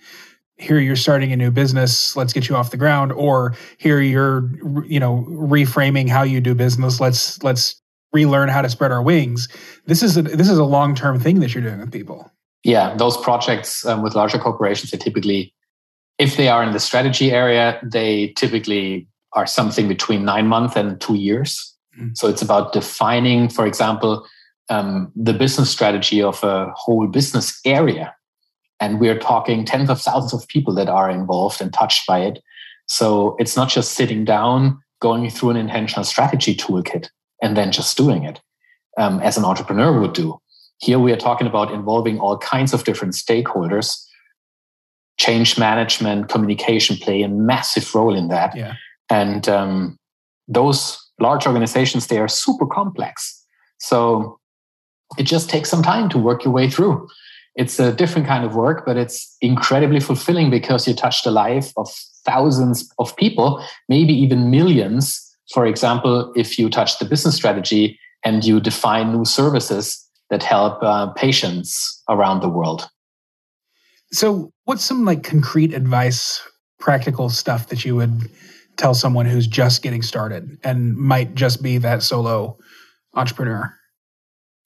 [0.58, 4.50] here you're starting a new business let's get you off the ground or here you're
[4.86, 7.82] you know reframing how you do business let's let's
[8.15, 9.47] relearn how to spread our wings.
[9.86, 12.32] This is a, this is a long term thing that you're doing with people.
[12.63, 15.54] Yeah, those projects um, with larger corporations, they typically,
[16.17, 20.99] if they are in the strategy area, they typically are something between nine months and
[20.99, 21.75] two years.
[21.95, 22.13] Mm-hmm.
[22.15, 24.25] So it's about defining, for example,
[24.69, 28.15] um, the business strategy of a whole business area.
[28.80, 32.41] And we're talking tens of thousands of people that are involved and touched by it.
[32.88, 37.10] So it's not just sitting down, going through an intentional strategy toolkit
[37.41, 38.41] and then just doing it
[38.98, 40.39] um, as an entrepreneur would do.
[40.80, 44.04] Here we are talking about involving all kinds of different stakeholders.
[45.17, 48.56] Change management, communication play a massive role in that.
[48.56, 48.74] Yeah.
[49.10, 49.98] And um,
[50.48, 53.45] those large organizations, they are super complex.
[53.80, 54.39] So
[55.17, 57.08] it just takes some time to work your way through.
[57.56, 61.71] It's a different kind of work, but it's incredibly fulfilling because you touch the life
[61.78, 61.89] of
[62.26, 65.25] thousands of people, maybe even millions.
[65.53, 70.81] For example, if you touch the business strategy and you define new services that help
[70.81, 72.89] uh, patients around the world.
[74.12, 76.41] So, what's some like concrete advice,
[76.79, 78.29] practical stuff that you would
[78.77, 82.58] tell someone who's just getting started and might just be that solo
[83.13, 83.73] entrepreneur?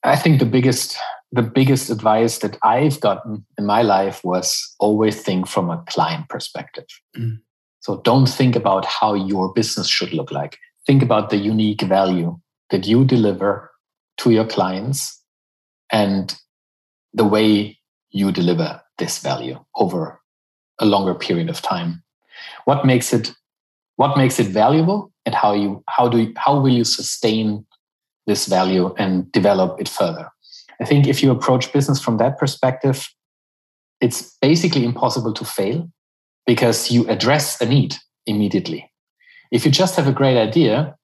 [0.03, 0.97] I think the biggest
[1.31, 6.27] the biggest advice that I've gotten in my life was always think from a client
[6.27, 6.87] perspective.
[7.15, 7.39] Mm.
[7.81, 10.57] So don't think about how your business should look like.
[10.85, 12.39] Think about the unique value
[12.69, 13.71] that you deliver
[14.17, 15.21] to your clients
[15.91, 16.35] and
[17.13, 17.79] the way
[18.11, 20.19] you deliver this value over
[20.79, 22.03] a longer period of time.
[22.65, 23.33] What makes it
[23.95, 27.65] what makes it valuable and how you how do you, how will you sustain
[28.27, 30.29] this value and develop it further?
[30.81, 33.09] I think if you approach business from that perspective,
[33.99, 35.89] it's basically impossible to fail
[36.45, 38.88] because you address a need immediately.
[39.51, 40.95] If you just have a great idea,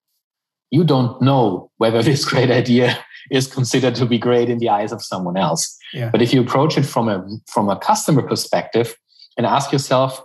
[0.72, 2.98] you don't know whether this great idea
[3.32, 5.78] is considered to be great in the eyes of someone else.
[5.94, 6.10] Yeah.
[6.10, 8.96] But if you approach it from a from a customer perspective
[9.38, 10.24] and ask yourself,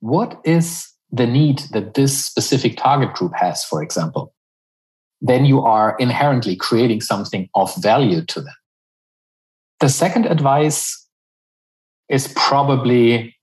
[0.00, 4.34] what is the need that this specific target group has, for example,
[5.20, 8.54] then you are inherently creating something of value to them.
[9.80, 11.06] The second advice
[12.08, 13.36] is probably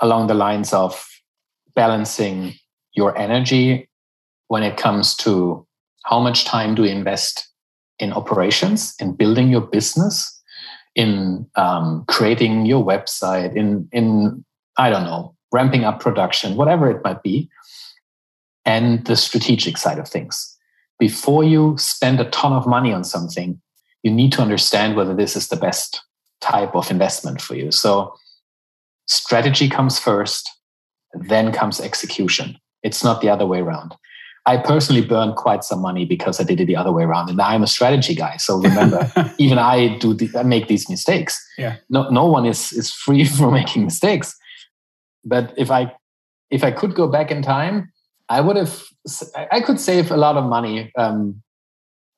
[0.00, 1.06] along the lines of
[1.74, 2.54] balancing
[2.94, 3.88] your energy
[4.48, 5.66] when it comes to
[6.04, 7.48] how much time do you invest
[7.98, 10.42] in operations, in building your business,
[10.94, 14.44] in um, creating your website, in in
[14.76, 17.48] I don't know, ramping up production, whatever it might be,
[18.64, 20.56] and the strategic side of things.
[20.98, 23.60] Before you spend a ton of money on something,
[24.02, 26.02] you need to understand whether this is the best
[26.40, 27.70] type of investment for you.
[27.70, 28.14] So,
[29.06, 30.50] strategy comes first,
[31.14, 32.58] then comes execution.
[32.84, 33.96] It's not the other way around.
[34.46, 37.40] I personally burned quite some money because I did it the other way around, and
[37.40, 38.36] I'm a strategy guy.
[38.36, 41.42] So remember, even I do the, I make these mistakes.
[41.56, 41.76] Yeah.
[41.88, 44.36] No, no one is is free from making mistakes.
[45.24, 45.92] But if I
[46.50, 47.90] if I could go back in time,
[48.28, 48.84] I would have
[49.50, 51.42] I could save a lot of money um,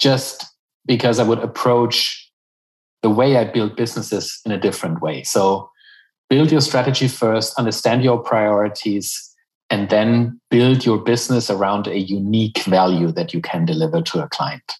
[0.00, 0.44] just
[0.85, 2.31] because I would approach
[3.02, 5.22] the way I build businesses in a different way.
[5.22, 5.70] So
[6.29, 9.25] build your strategy first, understand your priorities,
[9.70, 14.29] and then build your business around a unique value that you can deliver to a
[14.29, 14.74] client.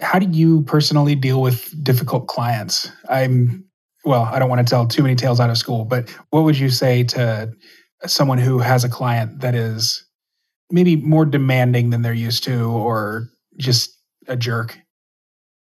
[0.00, 2.90] How do you personally deal with difficult clients?
[3.08, 3.64] I'm
[4.04, 6.58] well, I don't want to tell too many tales out of school, but what would
[6.58, 7.52] you say to
[8.06, 10.06] someone who has a client that is
[10.70, 13.90] maybe more demanding than they're used to or just
[14.26, 14.78] a jerk?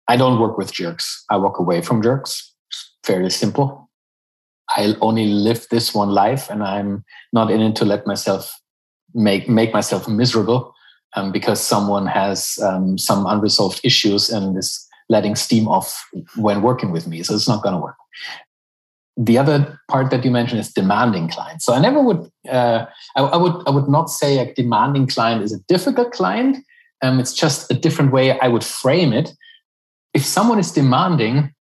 [0.08, 1.24] I don't work with jerks.
[1.30, 2.54] I walk away from jerks.
[2.70, 3.83] It's fairly simple.
[4.76, 8.60] I only live this one life and I'm not in it to let myself
[9.14, 10.74] make make myself miserable
[11.14, 16.04] um, because someone has um, some unresolved issues and is letting steam off
[16.36, 17.22] when working with me.
[17.22, 17.96] So it's not going to work.
[19.16, 21.64] The other part that you mentioned is demanding clients.
[21.64, 25.42] So I never would, uh, I, I, would, I would not say a demanding client
[25.42, 26.56] is a difficult client.
[27.00, 29.32] Um, it's just a different way I would frame it.
[30.14, 31.54] If someone is demanding,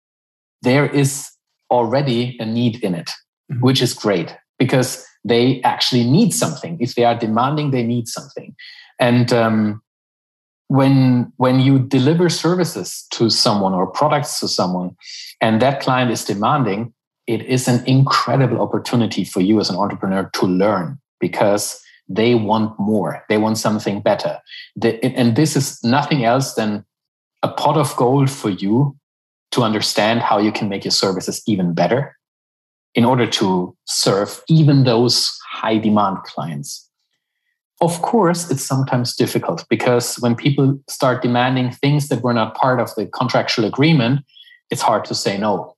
[0.63, 1.30] there is
[1.73, 3.09] already a need in it,
[3.51, 3.62] mm-hmm.
[3.62, 6.77] which is great because they actually need something.
[6.79, 8.55] If they are demanding, they need something.
[8.99, 9.81] And um,
[10.67, 14.95] when when you deliver services to someone or products to someone,
[15.41, 16.93] and that client is demanding,
[17.27, 22.77] it is an incredible opportunity for you as an entrepreneur to learn because they want
[22.79, 23.23] more.
[23.29, 24.39] They want something better.
[24.83, 26.86] and this is nothing else than
[27.43, 28.95] a pot of gold for you
[29.53, 32.17] to understand how you can make your services even better
[32.95, 36.89] in order to serve even those high demand clients.
[37.79, 42.79] Of course, it's sometimes difficult because when people start demanding things that were not part
[42.79, 44.21] of the contractual agreement,
[44.71, 45.75] it's hard to say no.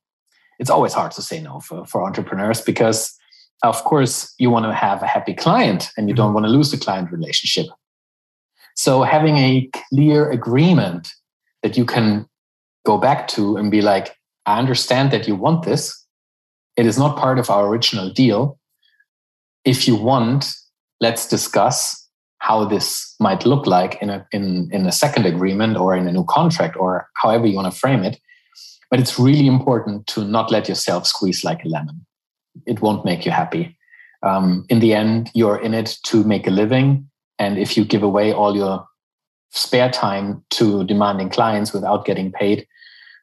[0.58, 3.14] It's always hard to say no for, for entrepreneurs because,
[3.64, 6.36] of course, you want to have a happy client and you don't mm-hmm.
[6.36, 7.68] want to lose the client relationship.
[8.76, 11.10] So, having a clear agreement
[11.64, 12.28] that you can
[12.86, 16.06] go back to and be like, I understand that you want this.
[16.78, 18.58] It is not part of our original deal.
[19.66, 20.46] If you want,
[21.02, 22.08] let's discuss
[22.40, 26.12] how this might look like in a in, in a second agreement or in a
[26.12, 28.20] new contract or however you want to frame it.
[28.92, 32.06] But it's really important to not let yourself squeeze like a lemon.
[32.68, 33.76] It won't make you happy.
[34.22, 37.10] Um, in the end, you're in it to make a living.
[37.40, 38.86] And if you give away all your
[39.50, 42.68] spare time to demanding clients without getting paid,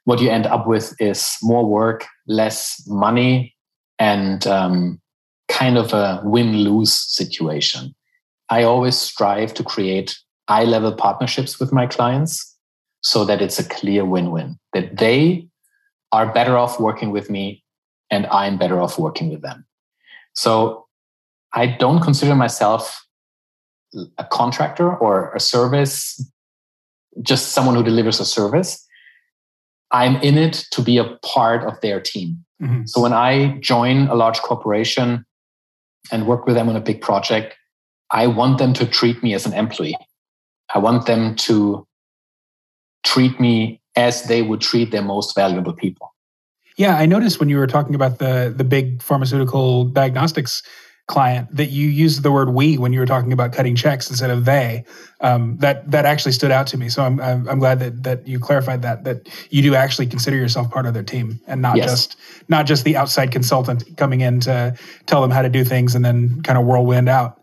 [0.05, 3.55] what you end up with is more work, less money,
[3.99, 5.01] and um,
[5.49, 7.95] kind of a win lose situation.
[8.49, 10.17] I always strive to create
[10.49, 12.57] eye level partnerships with my clients
[13.03, 15.49] so that it's a clear win win, that they
[16.11, 17.63] are better off working with me
[18.11, 19.65] and I'm better off working with them.
[20.35, 20.87] So
[21.55, 23.07] I don't consider myself
[24.19, 26.25] a contractor or a service,
[27.23, 28.87] just someone who delivers a service.
[29.93, 32.45] I'm in it to be a part of their team.
[32.63, 32.87] Mm-hmm.
[32.87, 35.25] So when I join a large corporation
[36.11, 37.57] and work with them on a big project,
[38.11, 39.97] I want them to treat me as an employee.
[40.75, 41.87] I want them to
[43.05, 46.15] treat me as they would treat their most valuable people.
[46.77, 50.63] Yeah, I noticed when you were talking about the the big pharmaceutical diagnostics
[51.13, 54.31] client that you used the word we when you were talking about cutting checks instead
[54.31, 54.83] of they.
[55.21, 56.89] Um, that that actually stood out to me.
[56.89, 60.37] So I'm, I'm, I'm glad that that you clarified that that you do actually consider
[60.37, 61.91] yourself part of their team and not yes.
[61.91, 62.17] just
[62.49, 66.05] not just the outside consultant coming in to tell them how to do things and
[66.05, 67.39] then kind of whirlwind out.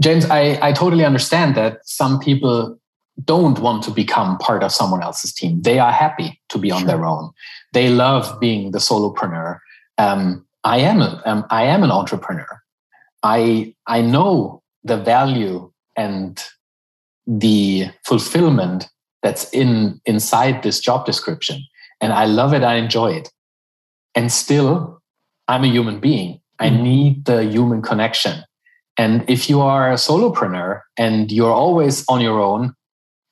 [0.00, 2.78] James, I, I totally understand that some people
[3.24, 5.62] don't want to become part of someone else's team.
[5.62, 6.88] They are happy to be on sure.
[6.88, 7.30] their own.
[7.72, 9.58] They love being the solopreneur.
[9.98, 12.60] Um, I am a, um, I am an entrepreneur.
[13.22, 16.42] I I know the value and
[17.26, 18.88] the fulfillment
[19.22, 21.62] that's in inside this job description,
[22.00, 22.64] and I love it.
[22.64, 23.30] I enjoy it,
[24.16, 25.00] and still,
[25.46, 26.40] I'm a human being.
[26.58, 26.82] I mm-hmm.
[26.82, 28.42] need the human connection.
[28.98, 32.74] And if you are a solopreneur and you're always on your own,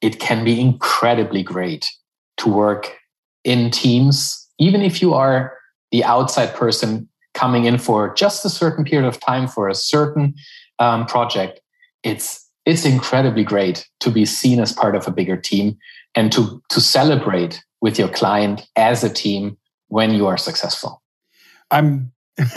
[0.02, 1.88] it can be incredibly great
[2.36, 2.96] to work
[3.42, 5.56] in teams, even if you are
[5.90, 10.34] the outside person coming in for just a certain period of time for a certain
[10.78, 11.60] um, project.
[12.02, 15.76] It's it's incredibly great to be seen as part of a bigger team
[16.14, 19.56] and to to celebrate with your client as a team
[19.88, 21.02] when you are successful.
[21.70, 22.12] I'm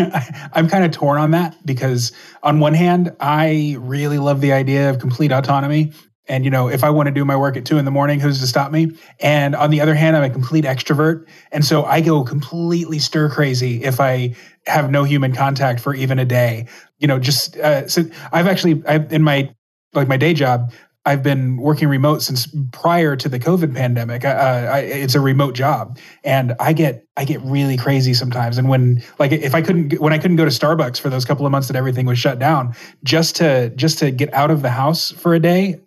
[0.54, 2.12] I'm kind of torn on that because
[2.44, 5.92] on one hand, I really love the idea of complete autonomy.
[6.30, 8.20] And, you know, if I want to do my work at two in the morning,
[8.20, 8.92] who's to stop me?
[9.22, 11.26] And on the other hand, I'm a complete extrovert.
[11.52, 14.36] And so I go completely stir crazy if I
[14.68, 16.68] have no human contact for even a day.
[17.00, 19.54] You know, just, uh, so I've actually, I've, in my,
[19.94, 20.72] like my day job,
[21.08, 24.26] I've been working remote since prior to the COVID pandemic.
[24.26, 28.58] Uh, I, it's a remote job, and I get I get really crazy sometimes.
[28.58, 31.46] And when like if I couldn't when I couldn't go to Starbucks for those couple
[31.46, 32.76] of months that everything was shut down,
[33.06, 35.80] just to just to get out of the house for a day,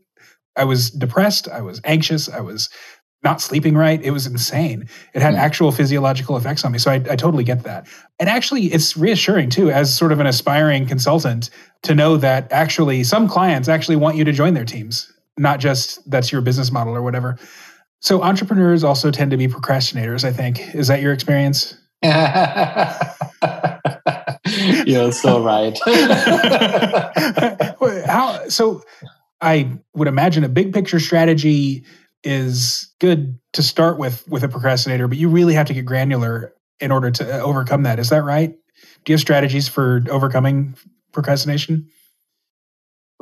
[0.57, 1.49] I was depressed.
[1.49, 2.31] I was anxious.
[2.31, 2.71] I was
[3.23, 4.03] not sleeping right.
[4.03, 4.89] It was insane.
[5.13, 6.79] It had actual physiological effects on me.
[6.79, 7.87] So I, I totally get that.
[8.19, 11.51] And actually, it's reassuring too, as sort of an aspiring consultant,
[11.83, 16.11] to know that actually some clients actually want you to join their teams, not just
[16.11, 17.39] that's your business model or whatever.
[18.01, 20.75] So entrepreneurs also tend to be procrastinators, I think.
[20.75, 21.77] Is that your experience?
[24.87, 25.79] You're so right.
[28.07, 28.83] How so
[29.41, 31.85] I would imagine a big picture strategy
[32.23, 36.55] is good to start with with a procrastinator, but you really have to get granular
[36.81, 37.99] in order to uh, overcome that.
[37.99, 38.55] Is that right?
[39.05, 40.77] Do you have strategies for overcoming
[41.13, 41.89] procrastination?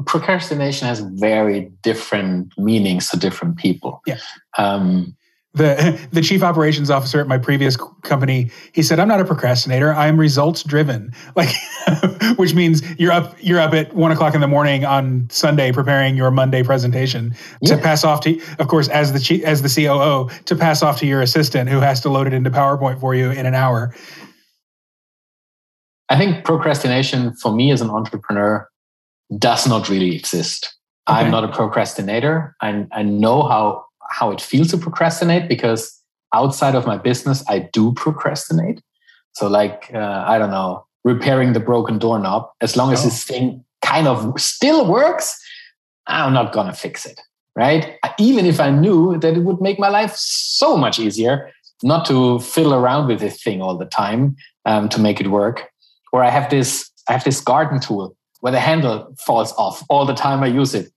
[0.06, 4.00] Procrastination has very different meanings to different people.
[4.06, 4.18] Yeah.
[4.56, 5.16] Um,
[5.54, 9.92] the the chief operations officer at my previous company he said i'm not a procrastinator.
[9.92, 11.12] I'm results driven.
[11.36, 11.50] Like
[12.36, 16.16] which means you're up you're up at one o'clock in the morning on sunday preparing
[16.16, 17.76] your monday presentation yeah.
[17.76, 20.98] to pass off to of course as the chief as the coo to pass off
[20.98, 23.94] to your assistant who has to load it into powerpoint for you in an hour.
[26.08, 28.66] I think procrastination for me as an entrepreneur
[29.36, 30.74] does not really exist.
[31.08, 31.20] Okay.
[31.20, 32.54] i'm not a procrastinator.
[32.60, 36.00] I, I know how how it feels to procrastinate because
[36.34, 38.82] outside of my business, I do procrastinate.
[39.32, 43.04] So, like, uh, I don't know, repairing the broken doorknob, as long as oh.
[43.04, 45.40] this thing kind of still works,
[46.06, 47.20] I'm not going to fix it.
[47.54, 47.96] Right.
[48.20, 51.50] Even if I knew that it would make my life so much easier
[51.82, 55.68] not to fiddle around with this thing all the time um, to make it work.
[56.12, 60.04] Or I have this, I have this garden tool where the handle falls off all
[60.04, 60.92] the time I use it,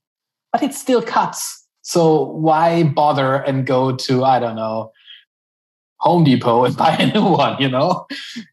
[0.52, 4.92] but it still cuts so why bother and go to, I don't know,
[6.00, 8.06] Home Depot and buy a new one, you know?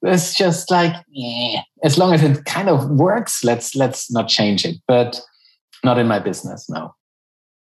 [0.03, 1.61] It's just like, eh.
[1.83, 4.77] as long as it kind of works, let's let's not change it.
[4.87, 5.21] But
[5.85, 6.95] not in my business, no.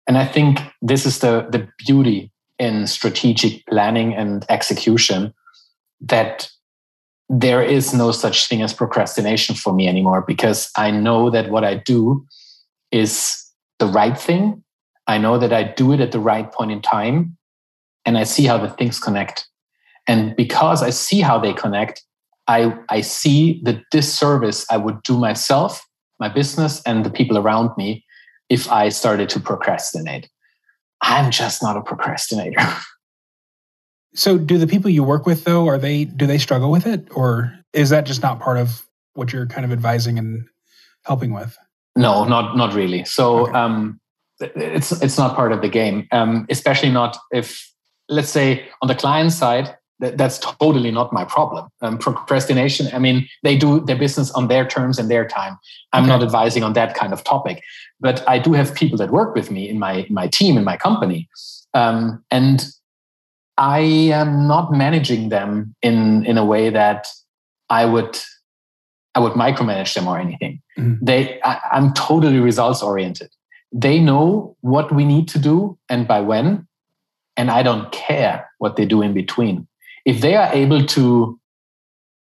[0.07, 5.35] And I think this is the the beauty in strategic planning and execution
[6.01, 6.49] that
[7.29, 11.65] there is no such thing as procrastination for me anymore because I know that what
[11.65, 12.25] I do
[12.93, 13.45] is
[13.79, 14.63] the right thing.
[15.07, 17.37] I know that I do it at the right point in time
[18.05, 19.49] and I see how the things connect.
[20.07, 22.05] And because I see how they connect,
[22.47, 25.85] I, I see the disservice I would do myself,
[26.21, 28.05] my business, and the people around me
[28.49, 30.29] if I started to procrastinate.
[31.03, 32.61] I'm just not a procrastinator.
[34.15, 37.09] so do the people you work with though, are they do they struggle with it?
[37.15, 40.47] Or is that just not part of what you're kind of advising and
[41.05, 41.59] helping with?
[41.97, 43.05] No, not not really.
[43.05, 43.53] So okay.
[43.53, 44.01] um,
[44.41, 47.73] it's it's not part of the game, um, especially not if
[48.09, 49.77] let's say on the client side.
[49.99, 51.69] That, that's totally not my problem.
[51.81, 52.89] Um, procrastination.
[52.93, 55.57] I mean, they do their business on their terms and their time.
[55.95, 56.13] I'm okay.
[56.13, 57.63] not advising on that kind of topic,
[57.99, 60.65] but I do have people that work with me in my in my team in
[60.65, 61.31] my company,
[61.73, 62.67] um, and
[63.57, 63.79] I
[64.13, 67.09] am not managing them in in a way that
[67.71, 68.19] I would
[69.17, 70.61] I would micromanage them or anything.
[70.79, 71.03] Mm-hmm.
[71.05, 73.31] They, I, I'm totally results oriented.
[73.73, 76.67] They know what we need to do and by when,
[77.37, 79.67] and I don't care what they do in between.
[80.05, 81.39] If they are able to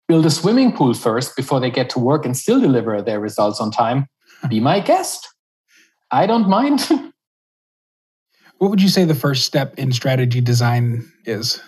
[0.09, 3.61] build a swimming pool first before they get to work and still deliver their results
[3.61, 4.07] on time,
[4.49, 5.29] be my guest.
[6.11, 6.83] I don't mind.
[8.59, 11.61] what would you say the first step in strategy design is?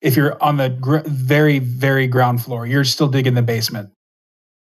[0.00, 3.90] If you're on the gr- very, very ground floor, you're still digging the basement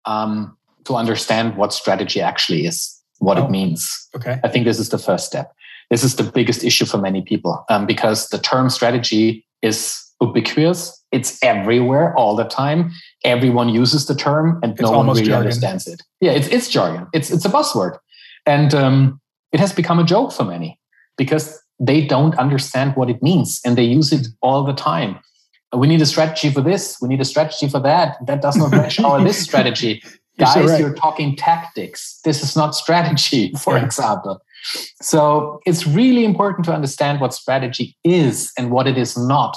[0.07, 4.09] um, to understand what strategy actually is, what oh, it means.
[4.16, 4.39] Okay.
[4.45, 5.55] I think this is the first step.
[5.91, 11.03] This is the biggest issue for many people um, because the term strategy is ubiquitous.
[11.12, 12.91] It's everywhere all the time.
[13.25, 15.47] Everyone uses the term and it's no one really jargon.
[15.47, 16.03] understands it.
[16.21, 17.07] Yeah, it's, it's jargon.
[17.14, 17.99] It's, it's a buzzword.
[18.45, 19.21] And um,
[19.53, 20.79] it has become a joke for many
[21.16, 25.19] because they don't understand what it means and they use it all the time
[25.77, 28.71] we need a strategy for this we need a strategy for that that does not
[28.71, 30.03] match our this strategy
[30.39, 30.80] guys right.
[30.80, 33.84] you're talking tactics this is not strategy for yeah.
[33.84, 34.41] example
[35.01, 39.57] so it's really important to understand what strategy is and what it is not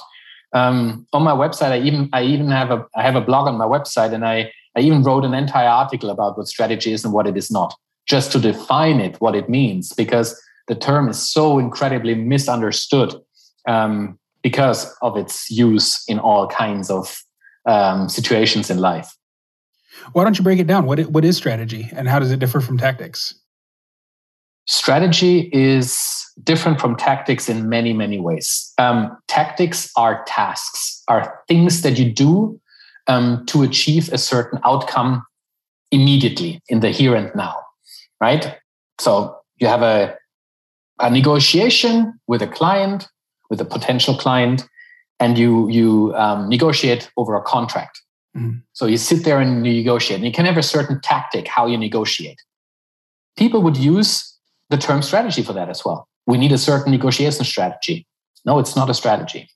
[0.54, 3.58] um, on my website i even i even have a i have a blog on
[3.58, 7.14] my website and i i even wrote an entire article about what strategy is and
[7.14, 7.76] what it is not
[8.08, 13.14] just to define it what it means because the term is so incredibly misunderstood
[13.68, 17.22] um, because of its use in all kinds of
[17.66, 19.16] um, situations in life.
[20.14, 20.86] Why don't you break it down?
[20.86, 23.36] What, what is strategy and how does it differ from tactics?
[24.68, 26.00] Strategy is
[26.44, 28.74] different from tactics in many, many ways.
[28.78, 32.60] Um, tactics are tasks, are things that you do
[33.08, 35.24] um, to achieve a certain outcome
[35.92, 37.56] immediately in the here and now,
[38.22, 38.56] right?
[39.00, 40.16] So you have a,
[41.00, 43.10] a negotiation with a client
[43.52, 44.68] with a potential client
[45.20, 48.02] and you you um, negotiate over a contract.
[48.36, 48.62] Mm.
[48.74, 51.68] So you sit there and you negotiate, and you can have a certain tactic how
[51.68, 52.42] you negotiate.
[53.38, 54.38] People would use
[54.70, 56.08] the term strategy for that as well.
[56.28, 58.08] We need a certain negotiation strategy.
[58.46, 59.50] No, it's not a strategy.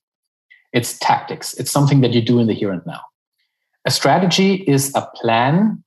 [0.74, 1.54] It's tactics.
[1.54, 3.02] It's something that you do in the here and now.
[3.86, 5.84] A strategy is a plan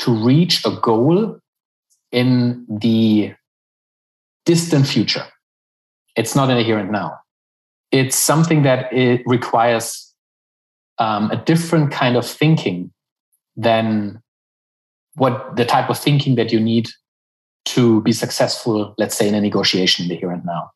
[0.00, 1.38] to reach a goal
[2.12, 3.34] in the
[4.44, 5.24] distant future.
[6.16, 7.20] It's not in the here and now
[7.92, 10.09] it's something that it requires
[11.00, 12.92] um, a different kind of thinking
[13.56, 14.22] than
[15.14, 16.88] what the type of thinking that you need
[17.64, 20.70] to be successful, let's say, in a negotiation in the here and now.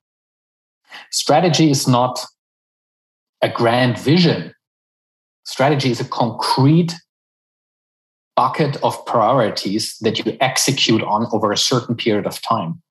[1.10, 2.24] Strategy is not
[3.42, 4.52] a grand vision.
[5.44, 6.94] Strategy is a concrete
[8.36, 12.82] bucket of priorities that you execute on over a certain period of time.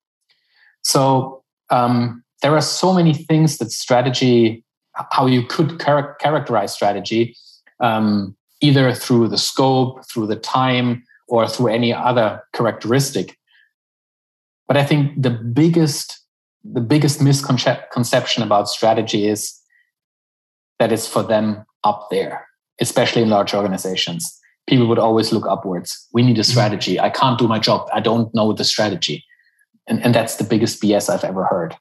[0.82, 4.63] So, um, there are so many things that strategy,
[5.10, 7.36] how you could char- characterize strategy,
[7.80, 13.36] um, either through the scope, through the time, or through any other characteristic.
[14.66, 16.20] But I think the biggest,
[16.64, 19.52] the biggest misconception about strategy is
[20.78, 22.46] that it's for them up there,
[22.80, 24.40] especially in large organizations.
[24.66, 26.08] People would always look upwards.
[26.12, 26.50] We need a mm-hmm.
[26.50, 26.98] strategy.
[26.98, 27.88] I can't do my job.
[27.92, 29.24] I don't know the strategy.
[29.86, 31.76] And, and that's the biggest BS I've ever heard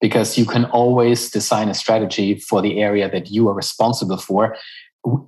[0.00, 4.56] because you can always design a strategy for the area that you are responsible for,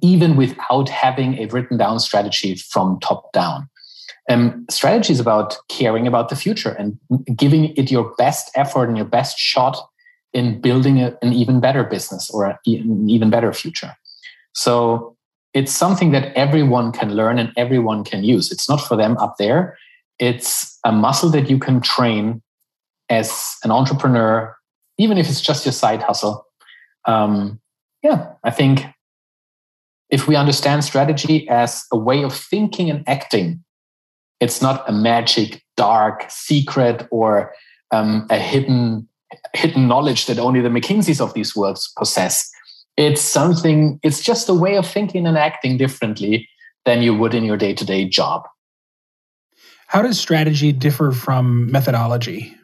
[0.01, 3.69] even without having a written down strategy from top down.
[4.29, 6.99] Um, strategy is about caring about the future and
[7.37, 9.77] giving it your best effort and your best shot
[10.33, 13.97] in building a, an even better business or an even better future.
[14.55, 15.17] So
[15.53, 18.53] it's something that everyone can learn and everyone can use.
[18.53, 19.77] It's not for them up there.
[20.21, 22.41] It's a muscle that you can train
[23.09, 24.57] as an entrepreneur
[25.01, 26.47] even if it's just your side hustle.
[27.07, 27.61] Um,
[28.03, 28.85] yeah, I think
[30.11, 33.63] if we understand strategy as a way of thinking and acting
[34.41, 37.53] It's not a magic, dark secret or
[37.91, 39.07] um, a hidden
[39.55, 42.51] hidden knowledge that only the McKinseys of these worlds possess.
[42.97, 44.01] It's something.
[44.03, 46.49] It's just a way of thinking and acting differently
[46.85, 48.49] than you would in your day to day job.
[49.87, 52.57] How does strategy differ from methodology?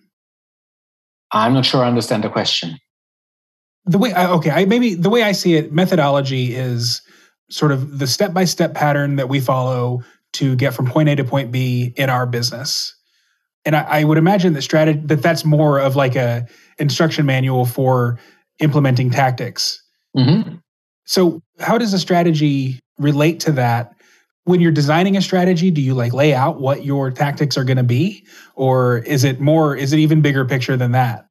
[1.37, 2.79] I'm not sure I understand the question.
[3.85, 7.03] The way, okay, I maybe the way I see it, methodology is
[7.51, 10.03] sort of the step by step pattern that we follow
[10.35, 12.95] to get from point A to point B in our business.
[13.65, 16.47] And I, I would imagine that strategy that that's more of like a
[16.79, 18.19] instruction manual for
[18.59, 19.83] implementing tactics.
[20.17, 20.57] Mm-hmm.
[21.05, 23.93] So, how does a strategy relate to that?
[24.45, 27.79] When you're designing a strategy, do you like lay out what your tactics are going
[27.79, 28.25] to be,
[28.55, 29.75] or is it more?
[29.75, 31.26] Is it even bigger picture than that?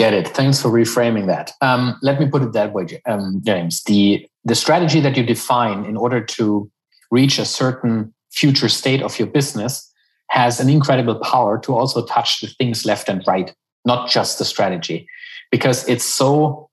[0.00, 0.28] Get it.
[0.28, 1.52] Thanks for reframing that.
[1.60, 3.82] Um, let me put it that way, um, James.
[3.82, 6.70] The the strategy that you define in order to
[7.10, 9.92] reach a certain future state of your business
[10.30, 14.46] has an incredible power to also touch the things left and right, not just the
[14.46, 15.06] strategy,
[15.50, 16.70] because it's so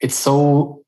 [0.00, 0.82] it's so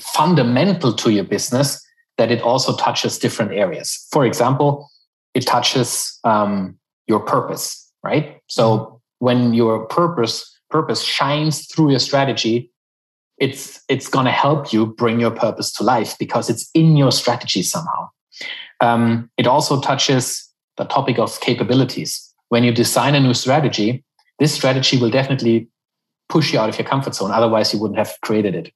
[0.00, 1.84] fundamental to your business
[2.18, 4.06] that it also touches different areas.
[4.12, 4.88] For example,
[5.34, 8.40] it touches um, your purpose, right?
[8.46, 12.70] So when your purpose purpose shines through your strategy,
[13.38, 17.10] it's it's going to help you bring your purpose to life because it's in your
[17.10, 18.08] strategy somehow.
[18.80, 22.32] Um, it also touches the topic of capabilities.
[22.48, 24.04] When you design a new strategy,
[24.38, 25.68] this strategy will definitely
[26.28, 27.30] push you out of your comfort zone.
[27.30, 28.72] Otherwise, you wouldn't have created it.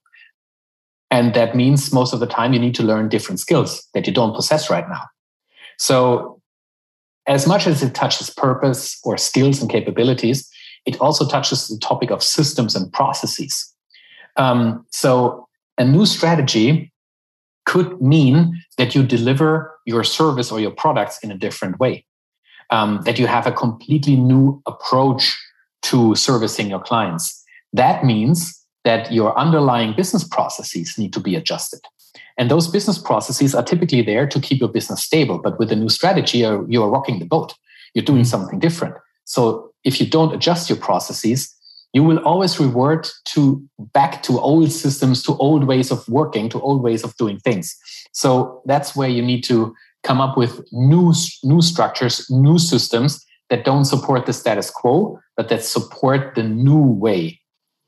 [1.11, 4.12] And that means most of the time you need to learn different skills that you
[4.12, 5.03] don't possess right now.
[5.78, 6.40] So,
[7.26, 10.51] as much as it touches purpose or skills and capabilities,
[10.87, 13.72] it also touches the topic of systems and processes.
[14.37, 16.93] Um, so a new strategy
[17.66, 22.05] could mean that you deliver your service or your products in a different way,
[22.70, 25.37] um, that you have a completely new approach
[25.82, 27.43] to servicing your clients.
[27.72, 31.80] That means that your underlying business processes need to be adjusted.
[32.37, 35.39] And those business processes are typically there to keep your business stable.
[35.39, 37.55] But with a new strategy, you're, you're rocking the boat.
[37.95, 38.97] You're doing something different.
[39.24, 41.55] So if you don't adjust your processes,
[41.93, 46.61] you will always revert to back to old systems, to old ways of working, to
[46.61, 47.76] old ways of doing things.
[48.12, 51.14] So that's where you need to come up with new,
[51.45, 56.82] new structures, new systems that don't support the status quo, but that support the new
[56.82, 57.41] way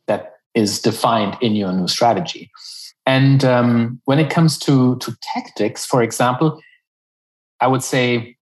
[0.07, 2.51] that is defined in your new strategy.
[3.07, 6.61] And um, when it comes to, to tactics, for example,
[7.61, 8.37] I would say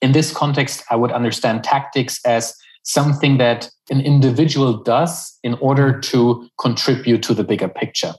[0.00, 5.98] in this context, I would understand tactics as something that an individual does in order
[6.00, 8.14] to contribute to the bigger picture.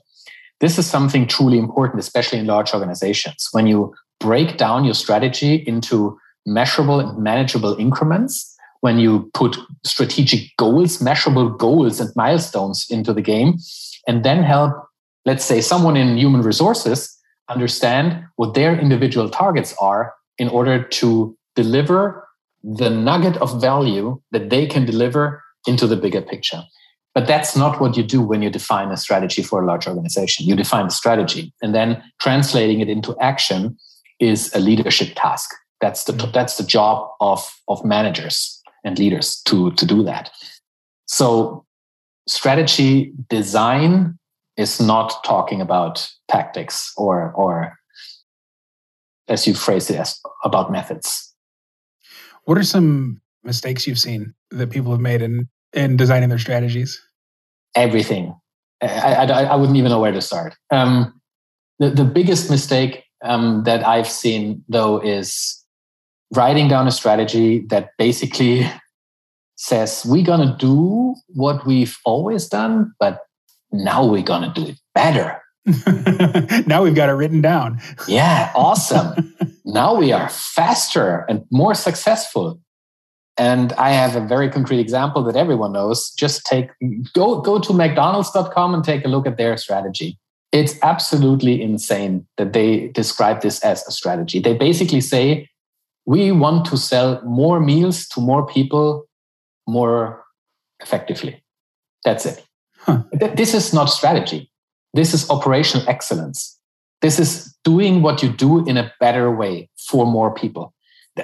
[0.60, 3.48] This is something truly important, especially in large organizations.
[3.52, 10.56] When you break down your strategy into measurable and manageable increments, when you put strategic
[10.56, 13.56] goals, measurable goals, and milestones into the game,
[14.06, 14.72] and then help,
[15.24, 17.16] let's say, someone in human resources
[17.48, 22.26] understand what their individual targets are in order to deliver
[22.62, 26.62] the nugget of value that they can deliver into the bigger picture.
[27.14, 30.46] But that's not what you do when you define a strategy for a large organization.
[30.46, 33.76] You define the strategy and then translating it into action
[34.18, 35.50] is a leadership task.
[35.80, 36.30] That's the, mm-hmm.
[36.32, 40.30] that's the job of, of managers and leaders to, to do that.
[41.06, 41.66] So
[42.26, 44.18] strategy design
[44.56, 47.76] is not talking about tactics or, or
[49.28, 51.31] as you phrase it, as about methods.
[52.44, 57.00] What are some mistakes you've seen that people have made in in designing their strategies?
[57.74, 58.34] Everything.
[58.82, 60.54] I, I, I wouldn't even know where to start.
[60.70, 61.20] Um,
[61.78, 65.64] the, the biggest mistake um, that I've seen, though, is
[66.34, 68.68] writing down a strategy that basically
[69.56, 73.20] says, we're going to do what we've always done, but
[73.70, 75.41] now we're going to do it better.
[76.66, 77.80] now we've got it written down.
[78.08, 79.34] yeah, awesome.
[79.64, 82.60] now we are faster and more successful.
[83.38, 86.10] And I have a very concrete example that everyone knows.
[86.10, 86.68] Just take
[87.14, 90.18] go go to mcdonalds.com and take a look at their strategy.
[90.50, 94.38] It's absolutely insane that they describe this as a strategy.
[94.38, 95.48] They basically say
[96.04, 99.06] we want to sell more meals to more people
[99.66, 100.22] more
[100.80, 101.42] effectively.
[102.04, 102.44] That's it.
[102.78, 103.04] Huh.
[103.12, 104.51] This is not strategy.
[104.94, 106.58] This is operational excellence.
[107.00, 110.74] This is doing what you do in a better way for more people.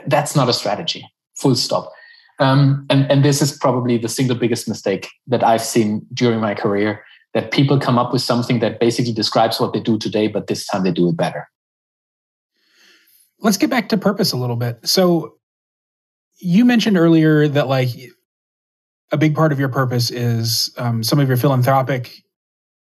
[0.07, 1.93] That's not a strategy, full stop.
[2.41, 6.55] Um, and, and this is probably the single biggest mistake that I've seen during my
[6.55, 7.03] career
[7.35, 10.67] that people come up with something that basically describes what they do today, but this
[10.67, 11.49] time they do it better.
[13.41, 14.81] let's get back to purpose a little bit.
[14.85, 15.37] So
[16.39, 17.91] you mentioned earlier that like
[19.13, 22.23] a big part of your purpose is um, some of your philanthropic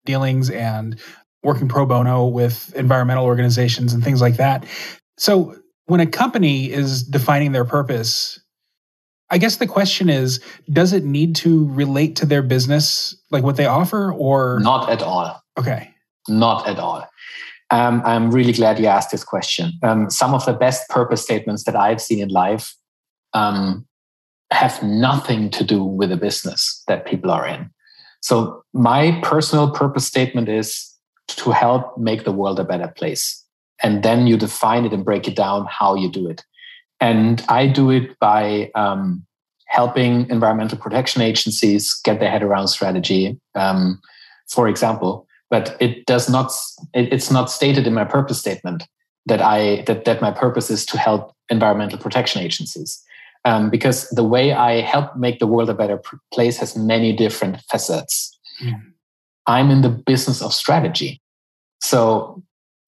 [0.05, 0.99] dealings and
[1.43, 4.65] working pro bono with environmental organizations and things like that.
[5.17, 8.39] So when a company is defining their purpose,
[9.29, 10.39] I guess the question is
[10.71, 14.59] does it need to relate to their business, like what they offer, or?
[14.61, 15.41] Not at all.
[15.57, 15.89] Okay.
[16.27, 17.07] Not at all.
[17.71, 19.73] Um, I'm really glad you asked this question.
[19.81, 22.75] Um, some of the best purpose statements that I've seen in life
[23.33, 23.87] um,
[24.51, 27.71] have nothing to do with the business that people are in.
[28.23, 30.89] So, my personal purpose statement is
[31.27, 33.43] to help make the world a better place.
[33.83, 36.41] And then you define it and break it down how you do it.
[37.01, 39.25] And I do it by um,
[39.65, 44.01] helping environmental protection agencies get their head around strategy, um,
[44.47, 45.27] for example.
[45.49, 46.53] But it does not.
[46.93, 48.83] It, it's not stated in my purpose statement
[49.25, 53.03] that I that that my purpose is to help environmental protection agencies.
[53.45, 56.01] Um, because the way I help make the world a better
[56.33, 58.31] place has many different facets.
[59.47, 61.21] I'm in the business of strategy.
[61.81, 62.41] So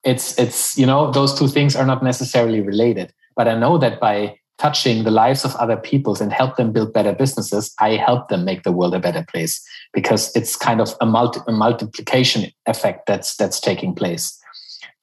[0.05, 3.99] it's it's you know those two things are not necessarily related but i know that
[3.99, 8.29] by touching the lives of other peoples and help them build better businesses i help
[8.29, 9.61] them make the world a better place
[9.93, 14.39] because it's kind of a, multi- a multiplication effect that's that's taking place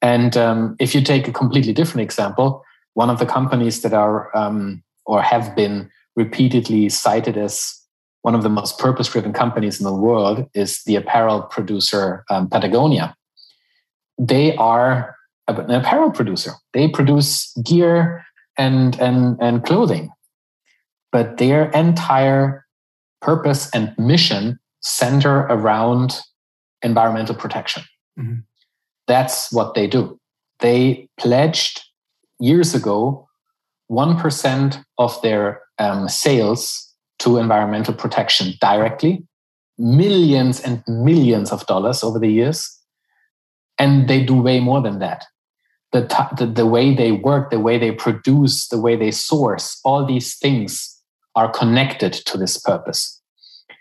[0.01, 4.35] and um, if you take a completely different example one of the companies that are
[4.35, 7.79] um, or have been repeatedly cited as
[8.21, 12.49] one of the most purpose driven companies in the world is the apparel producer um,
[12.49, 13.15] patagonia
[14.17, 15.15] they are
[15.47, 16.51] an apparel producer.
[16.73, 18.23] They produce gear
[18.57, 20.11] and and and clothing,
[21.11, 22.65] but their entire
[23.21, 26.19] purpose and mission center around
[26.81, 27.83] environmental protection.
[28.19, 28.39] Mm-hmm.
[29.07, 30.19] That's what they do.
[30.59, 31.81] They pledged
[32.39, 33.27] years ago
[33.91, 39.25] 1% of their um, sales to environmental protection directly,
[39.77, 42.79] millions and millions of dollars over the years
[43.79, 45.25] and they do way more than that.
[45.91, 46.01] The,
[46.37, 50.35] the, the way they work the way they produce the way they source all these
[50.35, 50.99] things
[51.35, 53.21] are connected to this purpose.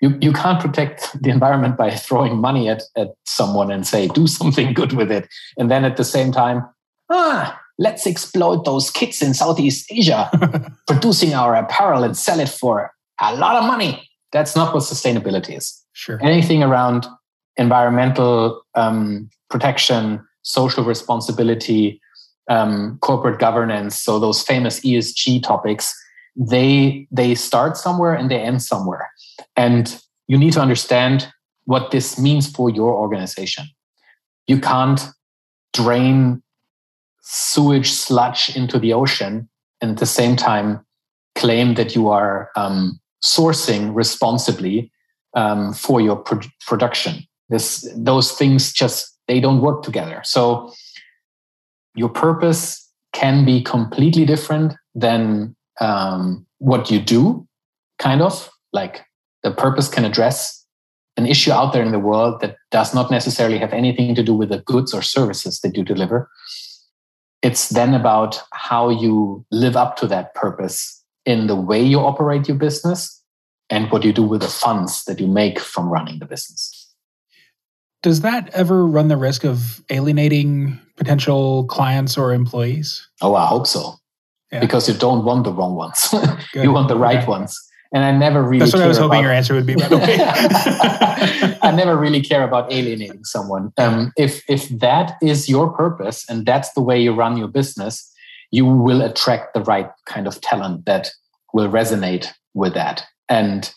[0.02, 4.26] You, you can't protect the environment by throwing money at, at someone and say do
[4.26, 5.26] something good with it
[5.56, 6.66] and then at the same time
[7.08, 10.30] ah let's exploit those kids in southeast asia
[10.86, 15.56] producing our apparel and sell it for a lot of money that's not what sustainability
[15.56, 17.06] is sure anything around
[17.56, 22.00] environmental um, protection, social responsibility,
[22.48, 25.94] um, corporate governance, so those famous ESG topics,
[26.34, 29.10] they they start somewhere and they end somewhere.
[29.56, 31.28] And you need to understand
[31.64, 33.66] what this means for your organization.
[34.46, 35.00] You can't
[35.72, 36.42] drain
[37.22, 39.48] sewage sludge into the ocean
[39.80, 40.84] and at the same time
[41.34, 44.90] claim that you are um, sourcing responsibly
[45.34, 47.24] um, for your pro- production.
[47.48, 50.20] This, those things just they don't work together.
[50.24, 50.72] So
[51.94, 57.46] your purpose can be completely different than um, what you do,
[57.98, 59.02] kind of like
[59.42, 60.64] the purpose can address
[61.16, 64.34] an issue out there in the world that does not necessarily have anything to do
[64.34, 66.30] with the goods or services that you deliver.
[67.42, 72.48] It's then about how you live up to that purpose in the way you operate
[72.48, 73.22] your business
[73.68, 76.94] and what you do with the funds that you make from running the business.
[78.02, 83.08] Does that ever run the risk of alienating potential clients or employees?
[83.20, 83.94] Oh, I hope so.
[84.50, 84.60] Yeah.
[84.60, 86.12] Because you don't want the wrong ones.
[86.54, 87.26] you want the right okay.
[87.26, 87.58] ones.
[87.94, 89.22] And I never really That's what I was hoping about...
[89.22, 89.74] your answer would be,
[91.62, 93.72] I never really care about alienating someone.
[93.76, 98.10] Um, if if that is your purpose and that's the way you run your business,
[98.50, 101.10] you will attract the right kind of talent that
[101.52, 103.04] will resonate with that.
[103.28, 103.72] And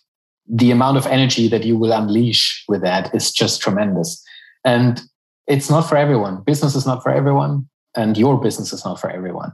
[0.47, 4.23] the amount of energy that you will unleash with that is just tremendous.
[4.63, 5.01] And
[5.47, 6.41] it's not for everyone.
[6.43, 9.53] Business is not for everyone, and your business is not for everyone.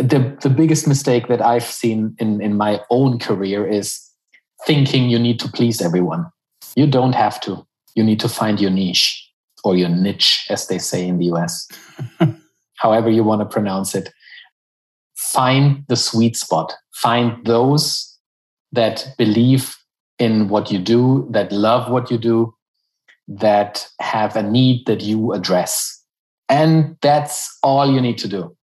[0.00, 4.00] The, the biggest mistake that I've seen in, in my own career is
[4.66, 6.26] thinking you need to please everyone.
[6.74, 7.66] You don't have to.
[7.94, 9.28] You need to find your niche
[9.62, 11.68] or your niche, as they say in the US,
[12.76, 14.10] however you want to pronounce it.
[15.16, 16.72] Find the sweet spot.
[16.94, 18.18] Find those
[18.72, 19.76] that believe
[20.18, 22.54] in what you do, that love what you do,
[23.28, 26.02] that have a need that you address.
[26.48, 28.56] And that's all you need to do.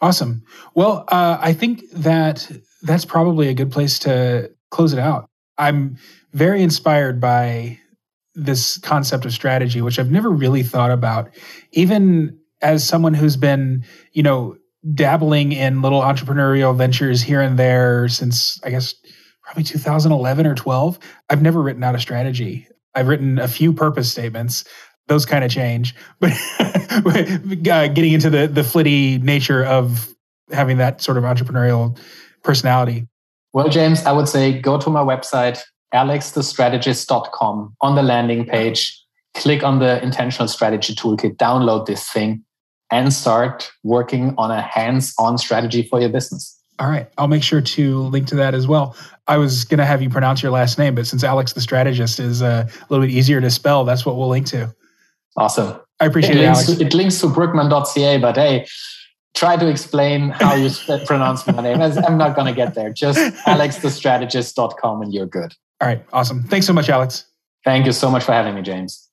[0.00, 0.42] Awesome.
[0.74, 2.50] Well, uh, I think that
[2.82, 5.28] that's probably a good place to close it out.
[5.56, 5.98] I'm
[6.32, 7.80] very inspired by
[8.34, 11.30] this concept of strategy, which I've never really thought about,
[11.72, 14.56] even as someone who's been, you know,
[14.94, 18.94] dabbling in little entrepreneurial ventures here and there since, I guess,
[19.42, 20.98] probably 2011 or 12.
[21.30, 22.68] I've never written out a strategy.
[22.94, 24.64] I've written a few purpose statements.
[25.08, 30.14] Those kind of change, but uh, getting into the the flitty nature of
[30.50, 31.98] having that sort of entrepreneurial
[32.42, 33.06] personality.
[33.52, 35.60] Well, James, I would say go to my website,
[35.94, 37.74] alexthestrategist.com.
[37.80, 39.02] On the landing page,
[39.34, 42.44] click on the intentional strategy toolkit, download this thing,
[42.90, 46.54] and start working on a hands on strategy for your business.
[46.78, 47.08] All right.
[47.18, 48.96] I'll make sure to link to that as well.
[49.26, 52.20] I was going to have you pronounce your last name, but since Alex the strategist
[52.20, 54.74] is uh, a little bit easier to spell, that's what we'll link to.
[55.38, 55.80] Awesome.
[56.00, 56.40] I appreciate it.
[56.40, 56.80] It links, Alex.
[56.80, 58.66] it links to brueckmann.ca, but hey,
[59.34, 60.70] try to explain how you
[61.06, 61.80] pronounce my name.
[61.80, 62.92] I'm not going to get there.
[62.92, 65.54] Just alexthestrategist.com and you're good.
[65.80, 66.04] All right.
[66.12, 66.42] Awesome.
[66.44, 67.24] Thanks so much, Alex.
[67.64, 69.07] Thank you so much for having me, James.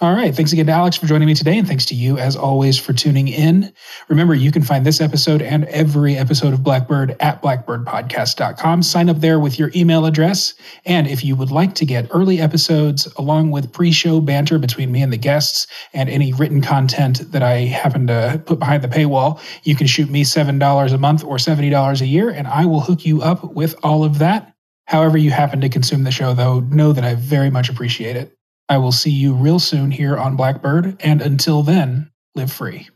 [0.00, 0.32] All right.
[0.32, 1.58] Thanks again to Alex for joining me today.
[1.58, 3.72] And thanks to you, as always, for tuning in.
[4.06, 8.84] Remember, you can find this episode and every episode of Blackbird at blackbirdpodcast.com.
[8.84, 10.54] Sign up there with your email address.
[10.84, 14.92] And if you would like to get early episodes along with pre show banter between
[14.92, 18.88] me and the guests and any written content that I happen to put behind the
[18.88, 22.80] paywall, you can shoot me $7 a month or $70 a year, and I will
[22.80, 24.54] hook you up with all of that.
[24.86, 28.37] However, you happen to consume the show, though, know that I very much appreciate it.
[28.68, 32.88] I will see you real soon here on Blackbird, and until then, live free.